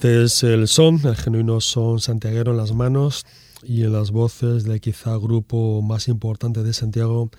Este 0.00 0.22
es 0.22 0.42
el 0.44 0.66
son, 0.66 0.98
el 1.04 1.14
genuino 1.14 1.60
son 1.60 2.00
santiaguero 2.00 2.52
en 2.52 2.56
las 2.56 2.72
manos 2.72 3.26
y 3.62 3.82
en 3.82 3.92
las 3.92 4.12
voces 4.12 4.64
del 4.64 4.80
quizá 4.80 5.14
grupo 5.18 5.82
más 5.82 6.08
importante 6.08 6.62
de 6.62 6.72
Santiago 6.72 7.30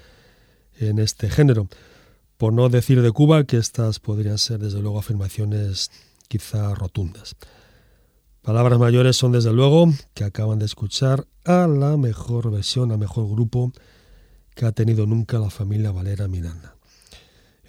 en 0.78 1.00
este 1.00 1.28
género. 1.28 1.68
Por 2.38 2.54
no 2.54 2.70
decir 2.70 3.02
de 3.02 3.12
Cuba 3.12 3.46
que 3.46 3.58
estas 3.58 4.00
podrían 4.00 4.38
ser 4.38 4.60
desde 4.60 4.80
luego 4.80 5.00
afirmaciones 5.00 5.90
quizá 6.28 6.76
rotundas. 6.76 7.36
Palabras 8.44 8.78
mayores 8.78 9.18
son 9.18 9.32
desde 9.32 9.52
luego 9.52 9.92
que 10.14 10.24
acaban 10.24 10.60
de 10.60 10.66
escuchar 10.66 11.26
a 11.46 11.66
la 11.66 11.98
mejor 11.98 12.52
versión, 12.52 12.92
al 12.92 13.00
mejor 13.00 13.28
grupo 13.28 13.74
que 14.54 14.68
ha 14.68 14.72
tenido 14.72 15.08
nunca 15.08 15.40
la 15.40 15.50
familia 15.50 15.90
Valera 15.90 16.28
Miranda. 16.28 16.76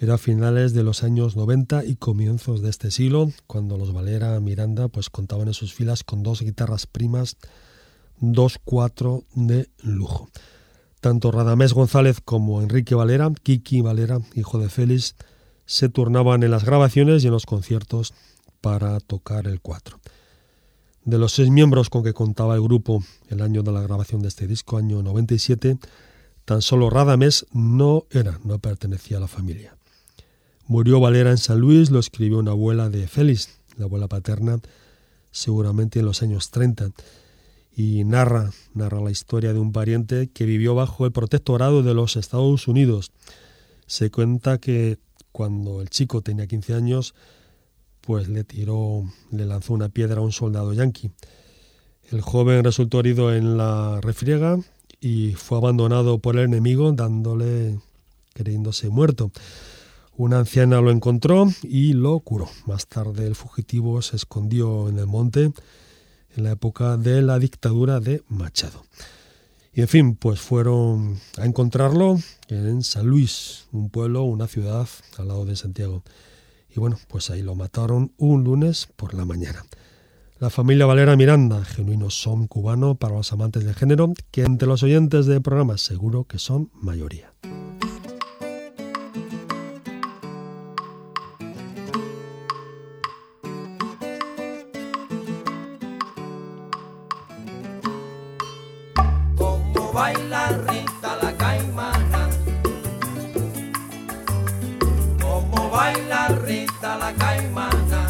Era 0.03 0.15
a 0.15 0.17
finales 0.17 0.73
de 0.73 0.83
los 0.83 1.01
años 1.01 1.37
90 1.37 1.85
y 1.85 1.95
comienzos 1.95 2.61
de 2.61 2.69
este 2.69 2.91
siglo, 2.91 3.31
cuando 3.47 3.77
los 3.77 3.93
Valera 3.93 4.37
Miranda 4.41 4.89
pues 4.89 5.09
contaban 5.09 5.47
en 5.47 5.53
sus 5.53 5.73
filas 5.73 6.03
con 6.03 6.23
dos 6.23 6.41
guitarras 6.41 6.87
primas, 6.87 7.37
dos 8.19 8.59
cuatro 8.61 9.23
de 9.33 9.69
lujo. 9.81 10.27
Tanto 10.99 11.31
Radamés 11.31 11.71
González 11.71 12.19
como 12.19 12.61
Enrique 12.61 12.95
Valera, 12.95 13.31
Kiki 13.43 13.79
Valera, 13.79 14.19
hijo 14.35 14.59
de 14.59 14.67
Félix, 14.67 15.15
se 15.65 15.87
turnaban 15.87 16.43
en 16.43 16.51
las 16.51 16.65
grabaciones 16.65 17.23
y 17.23 17.27
en 17.27 17.33
los 17.33 17.45
conciertos 17.45 18.13
para 18.59 18.99
tocar 18.99 19.47
el 19.47 19.61
cuatro. 19.61 20.01
De 21.05 21.17
los 21.17 21.31
seis 21.31 21.49
miembros 21.49 21.89
con 21.89 22.03
que 22.03 22.11
contaba 22.11 22.55
el 22.55 22.61
grupo 22.61 23.01
el 23.29 23.41
año 23.41 23.63
de 23.63 23.71
la 23.71 23.81
grabación 23.81 24.21
de 24.21 24.27
este 24.27 24.47
disco, 24.47 24.75
año 24.75 25.01
97, 25.01 25.77
tan 26.43 26.61
solo 26.61 26.89
Radamés 26.89 27.45
no 27.53 28.05
era, 28.09 28.41
no 28.43 28.59
pertenecía 28.59 29.15
a 29.15 29.21
la 29.21 29.29
familia. 29.29 29.77
Murió 30.73 30.99
Valera 30.99 31.29
en 31.29 31.37
San 31.37 31.59
Luis, 31.59 31.91
lo 31.91 31.99
escribió 31.99 32.39
una 32.39 32.49
abuela 32.49 32.89
de 32.89 33.07
Félix, 33.07 33.59
la 33.77 33.85
abuela 33.85 34.07
paterna, 34.07 34.59
seguramente 35.29 35.99
en 35.99 36.05
los 36.05 36.23
años 36.23 36.49
30, 36.49 36.89
y 37.77 38.03
narra, 38.05 38.49
narra 38.73 38.99
la 38.99 39.11
historia 39.11 39.53
de 39.53 39.59
un 39.59 39.71
pariente 39.71 40.31
que 40.33 40.45
vivió 40.45 40.73
bajo 40.73 41.05
el 41.05 41.11
protectorado 41.11 41.83
de 41.83 41.93
los 41.93 42.15
Estados 42.15 42.67
Unidos. 42.67 43.11
Se 43.85 44.09
cuenta 44.09 44.57
que 44.57 44.97
cuando 45.31 45.79
el 45.79 45.91
chico 45.91 46.23
tenía 46.23 46.47
15 46.47 46.73
años, 46.73 47.13
pues 48.01 48.27
le 48.27 48.43
tiró, 48.43 49.03
le 49.29 49.45
lanzó 49.45 49.75
una 49.75 49.89
piedra 49.89 50.21
a 50.21 50.23
un 50.23 50.31
soldado 50.31 50.73
yanqui. 50.73 51.11
El 52.09 52.21
joven 52.21 52.63
resultó 52.63 53.01
herido 53.01 53.31
en 53.31 53.57
la 53.57 54.01
refriega 54.01 54.57
y 54.99 55.33
fue 55.33 55.59
abandonado 55.59 56.17
por 56.17 56.35
el 56.35 56.45
enemigo 56.45 56.93
dándole 56.93 57.77
creyéndose 58.33 58.89
muerto. 58.89 59.31
Una 60.15 60.39
anciana 60.39 60.79
lo 60.79 60.91
encontró 60.91 61.47
y 61.63 61.93
lo 61.93 62.19
curó. 62.19 62.47
Más 62.67 62.87
tarde 62.87 63.25
el 63.25 63.35
fugitivo 63.35 64.01
se 64.03 64.15
escondió 64.15 64.87
en 64.87 64.99
el 64.99 65.07
monte 65.07 65.51
en 66.35 66.43
la 66.43 66.51
época 66.51 66.97
de 66.97 67.21
la 67.21 67.39
dictadura 67.39 67.99
de 67.99 68.23
Machado. 68.27 68.83
Y 69.73 69.81
en 69.81 69.87
fin, 69.87 70.15
pues 70.15 70.39
fueron 70.39 71.19
a 71.37 71.45
encontrarlo 71.45 72.19
en 72.47 72.83
San 72.83 73.07
Luis, 73.07 73.65
un 73.71 73.89
pueblo, 73.89 74.23
una 74.23 74.47
ciudad 74.47 74.87
al 75.17 75.27
lado 75.27 75.45
de 75.45 75.55
Santiago. 75.55 76.03
Y 76.69 76.79
bueno, 76.79 76.99
pues 77.07 77.31
ahí 77.31 77.41
lo 77.41 77.55
mataron 77.55 78.13
un 78.17 78.43
lunes 78.43 78.87
por 78.95 79.15
la 79.15 79.25
mañana. 79.25 79.65
La 80.39 80.51
familia 80.51 80.85
Valera 80.85 81.15
Miranda, 81.15 81.63
genuino 81.65 82.11
son 82.11 82.47
cubano 82.47 82.95
para 82.95 83.15
los 83.15 83.31
amantes 83.33 83.63
del 83.63 83.75
género, 83.75 84.13
que 84.29 84.43
entre 84.43 84.67
los 84.67 84.83
oyentes 84.83 85.25
de 85.25 85.41
programas 85.41 85.81
seguro 85.81 86.25
que 86.25 86.37
son 86.37 86.69
mayoría. 86.73 87.33
Baila 100.53 100.71
Rita 100.71 101.17
la 101.21 101.31
caimana, 101.33 102.29
como 105.21 105.69
baila 105.69 106.27
Rita 106.45 106.97
la 106.97 107.13
caimana, 107.13 108.07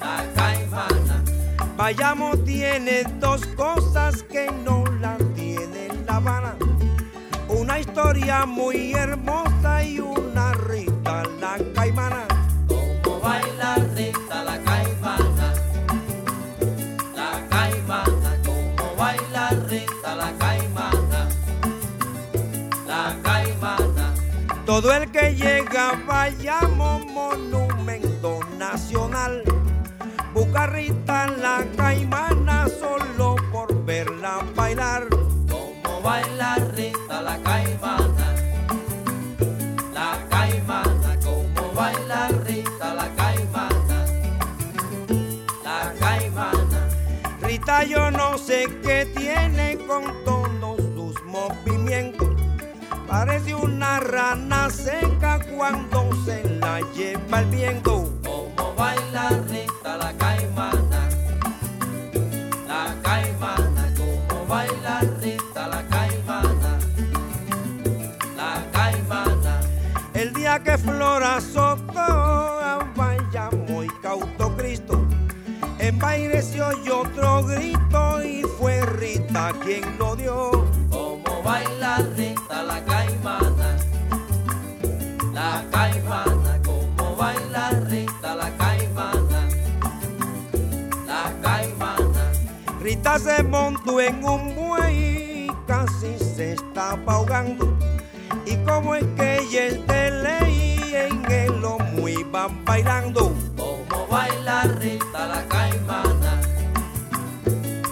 la 0.00 0.24
caimana. 0.34 1.24
Vayamos 1.76 2.44
tiene 2.44 3.04
dos 3.18 3.44
cosas 3.56 4.22
que 4.22 4.50
no 4.64 4.84
la 5.00 5.16
tiene 5.34 5.88
La 6.06 6.16
Habana. 6.16 6.54
Una 7.48 7.78
historia 7.80 8.46
muy 8.46 8.92
hermosa 8.92 9.82
y 9.82 10.00
una 10.00 10.52
Rita 10.52 11.22
la 11.40 11.58
caimana. 11.74 12.26
Como 12.68 13.20
baila 13.20 13.76
Rita 13.94 14.44
la 14.44 14.58
caimana, 14.62 15.25
Todo 24.76 24.92
el 24.92 25.10
que 25.10 25.34
llega 25.34 25.92
vayamos 26.06 27.06
monumento 27.06 28.40
nacional. 28.58 29.42
Busca 30.34 30.64
a 30.64 30.66
Rita 30.66 31.28
la 31.28 31.64
caimana 31.78 32.68
solo 32.68 33.36
por 33.50 33.86
verla 33.86 34.44
bailar. 34.54 35.08
Como 35.48 36.02
baila 36.02 36.56
Rita 36.74 37.22
la 37.22 37.38
caimana, 37.38 38.34
la 39.94 40.18
caimana. 40.28 41.18
Como 41.24 41.72
baila 41.72 42.28
Rita 42.44 42.94
la 42.94 43.08
caimana, 43.16 44.06
la 45.64 45.94
caimana. 45.98 46.88
Rita 47.40 47.82
yo 47.84 48.10
no 48.10 48.36
sé 48.36 48.66
qué 48.82 49.06
tiene 49.16 49.78
con 49.86 50.04
movimientos. 50.04 50.45
Parece 53.06 53.54
una 53.54 54.00
rana 54.00 54.68
seca 54.68 55.38
cuando 55.56 56.10
se 56.24 56.42
la 56.58 56.80
lleva 56.92 57.40
el 57.40 57.46
viento. 57.46 58.12
Como 58.24 58.74
baila 58.74 59.30
Rita 59.48 59.96
la 59.96 60.12
caimana, 60.14 61.08
la 62.66 62.94
caimana. 63.02 63.94
Como 64.28 64.46
baila 64.46 65.00
Rita 65.20 65.68
la 65.68 65.82
caimana, 65.86 66.78
la 68.36 68.64
caimana. 68.72 69.60
El 70.12 70.32
día 70.34 70.62
que 70.62 70.76
Flora 70.76 71.40
Soto 71.40 72.86
vaya 72.96 73.50
muy 73.68 73.86
cauto 74.02 74.56
Cristo. 74.56 75.06
En 75.78 75.98
baile 75.98 76.42
se 76.42 76.60
oyó 76.60 77.02
otro 77.02 77.44
grito 77.44 78.22
y 78.24 78.42
fue 78.58 78.80
Rita 78.84 79.52
quien 79.62 79.96
lo 79.98 80.16
dio. 80.16 80.55
Se 93.14 93.42
montó 93.42 93.98
en 94.00 94.22
un 94.22 94.54
buey 94.54 95.46
y 95.46 95.50
casi 95.66 96.18
se 96.18 96.52
estaba 96.52 97.14
ahogando. 97.14 97.76
Y 98.44 98.56
como 98.58 98.94
es 98.94 99.04
que 99.16 99.38
ella 99.38 99.66
es 99.66 99.86
de 99.86 100.10
ley, 100.10 100.94
en 100.94 101.32
el 101.32 101.60
lomo 101.60 102.08
iban 102.08 102.62
bailando. 102.64 103.32
Como 103.56 104.06
baila 104.08 104.64
Rita 104.64 105.26
la 105.26 105.42
caimana, 105.48 106.40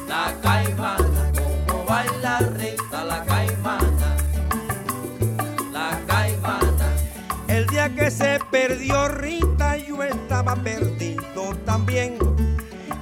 la 0.06 0.34
caimana. 0.42 1.32
Como 1.66 1.84
baila 1.84 2.38
Rita 2.40 3.04
la 3.04 3.24
caimana, 3.24 4.16
la 5.72 6.00
caimana. 6.06 6.86
El 7.48 7.66
día 7.68 7.88
que 7.94 8.10
se 8.10 8.38
perdió 8.50 9.08
Rita, 9.08 9.78
yo 9.78 10.02
estaba 10.02 10.54
perdido 10.54 11.56
también. 11.64 12.18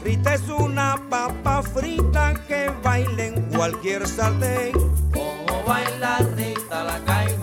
Rita 0.04 0.34
es 0.34 0.48
una 0.48 0.71
papa 1.12 1.62
frita 1.62 2.32
que 2.48 2.70
baila 2.82 3.24
en 3.26 3.34
cualquier 3.54 4.08
sartén. 4.08 4.72
Como 5.12 5.62
baila 5.66 6.16
la 6.88 6.98
caimana, 7.04 7.41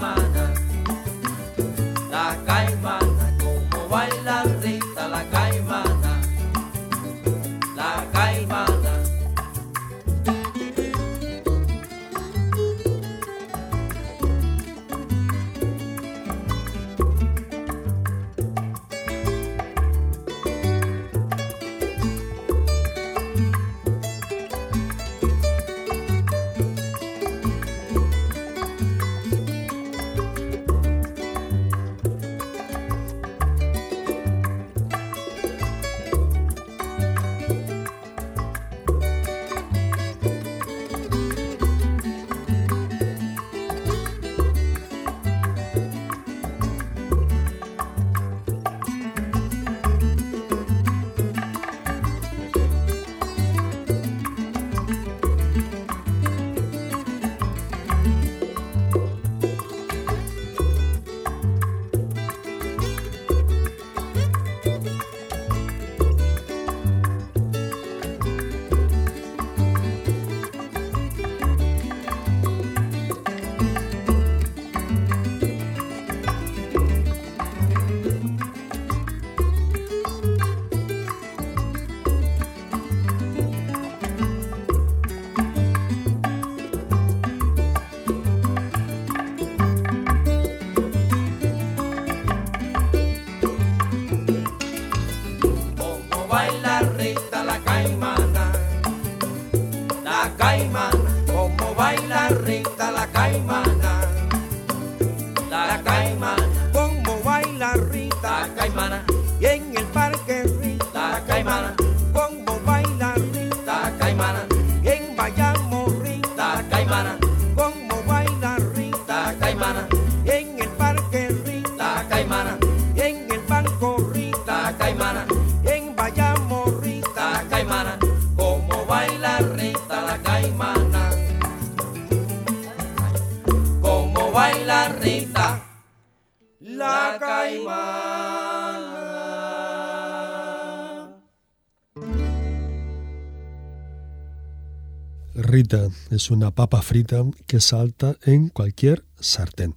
es 146.19 146.31
una 146.31 146.51
papa 146.51 146.81
frita 146.81 147.23
que 147.47 147.61
salta 147.61 148.17
en 148.23 148.49
cualquier 148.49 149.05
sartén. 149.21 149.73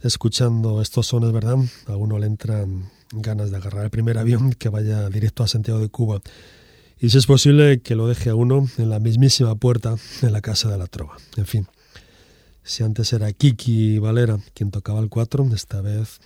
Escuchando 0.00 0.80
estos 0.80 1.08
sones, 1.08 1.32
¿verdad? 1.32 1.58
A 1.86 1.96
uno 1.96 2.18
le 2.18 2.24
entran 2.24 2.90
ganas 3.12 3.50
de 3.50 3.58
agarrar 3.58 3.84
el 3.84 3.90
primer 3.90 4.16
avión 4.16 4.54
que 4.54 4.70
vaya 4.70 5.10
directo 5.10 5.42
a 5.42 5.48
Santiago 5.48 5.78
de 5.78 5.90
Cuba. 5.90 6.22
Y 6.98 7.10
si 7.10 7.18
es 7.18 7.26
posible, 7.26 7.82
que 7.82 7.94
lo 7.94 8.08
deje 8.08 8.30
a 8.30 8.34
uno 8.34 8.66
en 8.78 8.88
la 8.88 9.00
mismísima 9.00 9.54
puerta 9.54 9.96
de 10.22 10.30
la 10.30 10.40
Casa 10.40 10.70
de 10.70 10.78
la 10.78 10.86
Trova. 10.86 11.18
En 11.36 11.44
fin, 11.44 11.66
si 12.62 12.82
antes 12.82 13.12
era 13.12 13.30
Kiki 13.34 13.98
Valera 13.98 14.38
quien 14.54 14.70
tocaba 14.70 15.00
el 15.00 15.10
cuatro, 15.10 15.46
esta 15.54 15.82
vez 15.82 16.20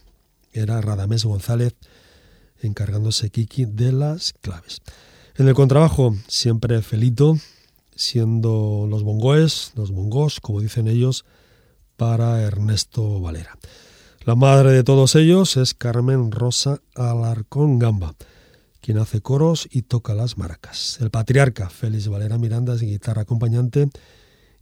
era 0.53 0.80
Radamés 0.80 1.24
González 1.24 1.74
encargándose 2.62 3.30
Kiki 3.30 3.64
de 3.64 3.90
las 3.90 4.32
claves. 4.32 4.80
En 5.34 5.48
el 5.48 5.55
contrabajo, 5.55 6.14
siempre 6.28 6.82
Felito, 6.82 7.36
siendo 8.01 8.86
los 8.88 9.03
bongoes, 9.03 9.72
los 9.76 9.90
bongos, 9.90 10.40
como 10.40 10.62
dicen 10.62 10.88
ellos, 10.88 11.26
para 11.96 12.40
Ernesto 12.40 13.20
Valera. 13.20 13.59
La 14.24 14.34
madre 14.34 14.72
de 14.72 14.82
todos 14.82 15.14
ellos 15.16 15.59
es 15.59 15.74
Carmen 15.74 16.30
Rosa 16.30 16.80
Alarcón 16.94 17.78
Gamba, 17.78 18.14
quien 18.80 18.96
hace 18.96 19.20
coros 19.20 19.68
y 19.70 19.82
toca 19.82 20.14
las 20.14 20.38
maracas. 20.38 20.98
El 21.03 21.11
patriarca 21.11 21.68
Félix 21.68 22.09
Valera 22.09 22.38
Miranda 22.38 22.74
es 22.74 22.80
guitarra 22.80 23.22
acompañante 23.22 23.90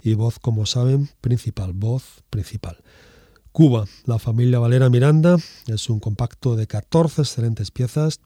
y 0.03 0.14
voz, 0.14 0.41
como 0.41 0.66
saben, 0.66 1.09
principal, 1.20 1.72
voz 1.74 2.24
principal. 2.30 2.78
Cuba, 3.53 3.84
la 4.05 4.18
familia 4.18 4.59
Valera 4.59 4.91
Miranda, 4.91 5.36
es 5.68 5.89
un 5.89 6.01
compacto 6.01 6.57
de 6.57 6.66
14 6.66 7.22
excelentes 7.22 7.70
piezas. 7.70 8.20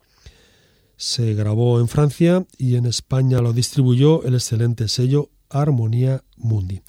Se 1.05 1.35
grabó 1.35 1.81
en 1.81 1.89
Francia 1.89 2.47
y 2.57 2.77
en 2.77 2.87
España 2.87 3.41
lo 3.41 3.53
distribuyó 3.53 4.23
el 4.23 4.35
excelente 4.35 4.87
sello 4.87 5.31
Armonía 5.51 6.23
Mundi. 6.37 6.83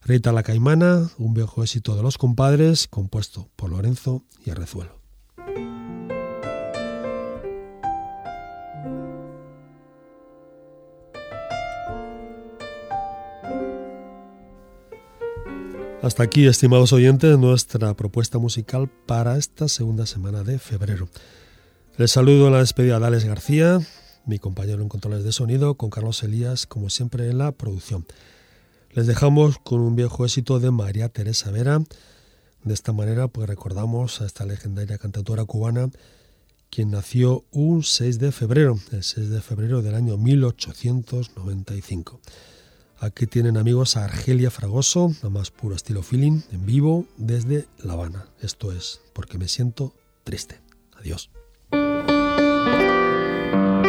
Rita 0.00 0.32
la 0.32 0.42
Caimana, 0.42 1.10
un 1.18 1.34
viejo 1.34 1.62
éxito 1.62 1.94
de 1.94 2.02
los 2.02 2.16
compadres, 2.16 2.88
compuesto 2.88 3.50
por 3.56 3.68
Lorenzo 3.68 4.24
y 4.42 4.48
Arrezuelo. 4.48 4.98
Hasta 16.00 16.22
aquí, 16.22 16.46
estimados 16.46 16.94
oyentes, 16.94 17.36
nuestra 17.38 17.92
propuesta 17.92 18.38
musical 18.38 18.90
para 19.04 19.36
esta 19.36 19.68
segunda 19.68 20.06
semana 20.06 20.42
de 20.42 20.58
febrero. 20.58 21.10
Les 21.98 22.12
saludo 22.12 22.46
en 22.46 22.52
la 22.52 22.60
despedida 22.60 23.00
de 23.00 23.06
Alex 23.06 23.24
García, 23.24 23.80
mi 24.24 24.38
compañero 24.38 24.82
en 24.82 24.88
controles 24.88 25.24
de 25.24 25.32
sonido, 25.32 25.74
con 25.74 25.90
Carlos 25.90 26.22
Elías, 26.22 26.64
como 26.64 26.90
siempre, 26.90 27.28
en 27.28 27.38
la 27.38 27.50
producción. 27.50 28.06
Les 28.92 29.08
dejamos 29.08 29.58
con 29.58 29.80
un 29.80 29.96
viejo 29.96 30.24
éxito 30.24 30.60
de 30.60 30.70
María 30.70 31.08
Teresa 31.08 31.50
Vera. 31.50 31.82
De 32.62 32.72
esta 32.72 32.92
manera, 32.92 33.26
pues 33.26 33.48
recordamos 33.48 34.20
a 34.20 34.26
esta 34.26 34.46
legendaria 34.46 34.96
cantautora 34.96 35.44
cubana, 35.44 35.90
quien 36.70 36.92
nació 36.92 37.44
un 37.50 37.82
6 37.82 38.20
de 38.20 38.30
febrero, 38.30 38.78
el 38.92 39.02
6 39.02 39.30
de 39.30 39.40
febrero 39.40 39.82
del 39.82 39.96
año 39.96 40.16
1895. 40.18 42.20
Aquí 43.00 43.26
tienen 43.26 43.56
amigos 43.56 43.96
a 43.96 44.04
Argelia 44.04 44.52
Fragoso, 44.52 45.12
a 45.24 45.30
más 45.30 45.50
puro 45.50 45.74
estilo 45.74 46.04
feeling, 46.04 46.42
en 46.52 46.64
vivo 46.64 47.06
desde 47.16 47.66
La 47.78 47.94
Habana. 47.94 48.28
Esto 48.40 48.70
es 48.70 49.00
porque 49.14 49.36
me 49.36 49.48
siento 49.48 49.96
triste. 50.22 50.60
Adiós. 50.96 51.28
thank 51.70 52.10
you. 52.10 53.87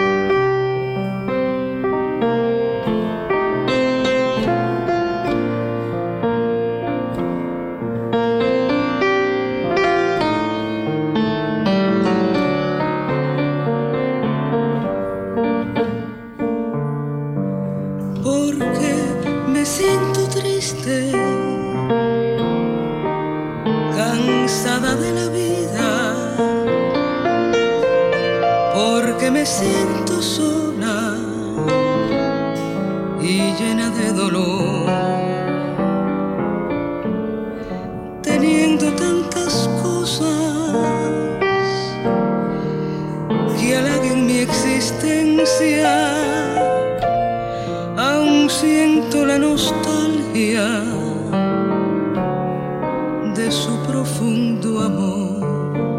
De 53.39 53.49
su 53.49 53.73
profundo 53.87 54.81
amor. 54.81 55.98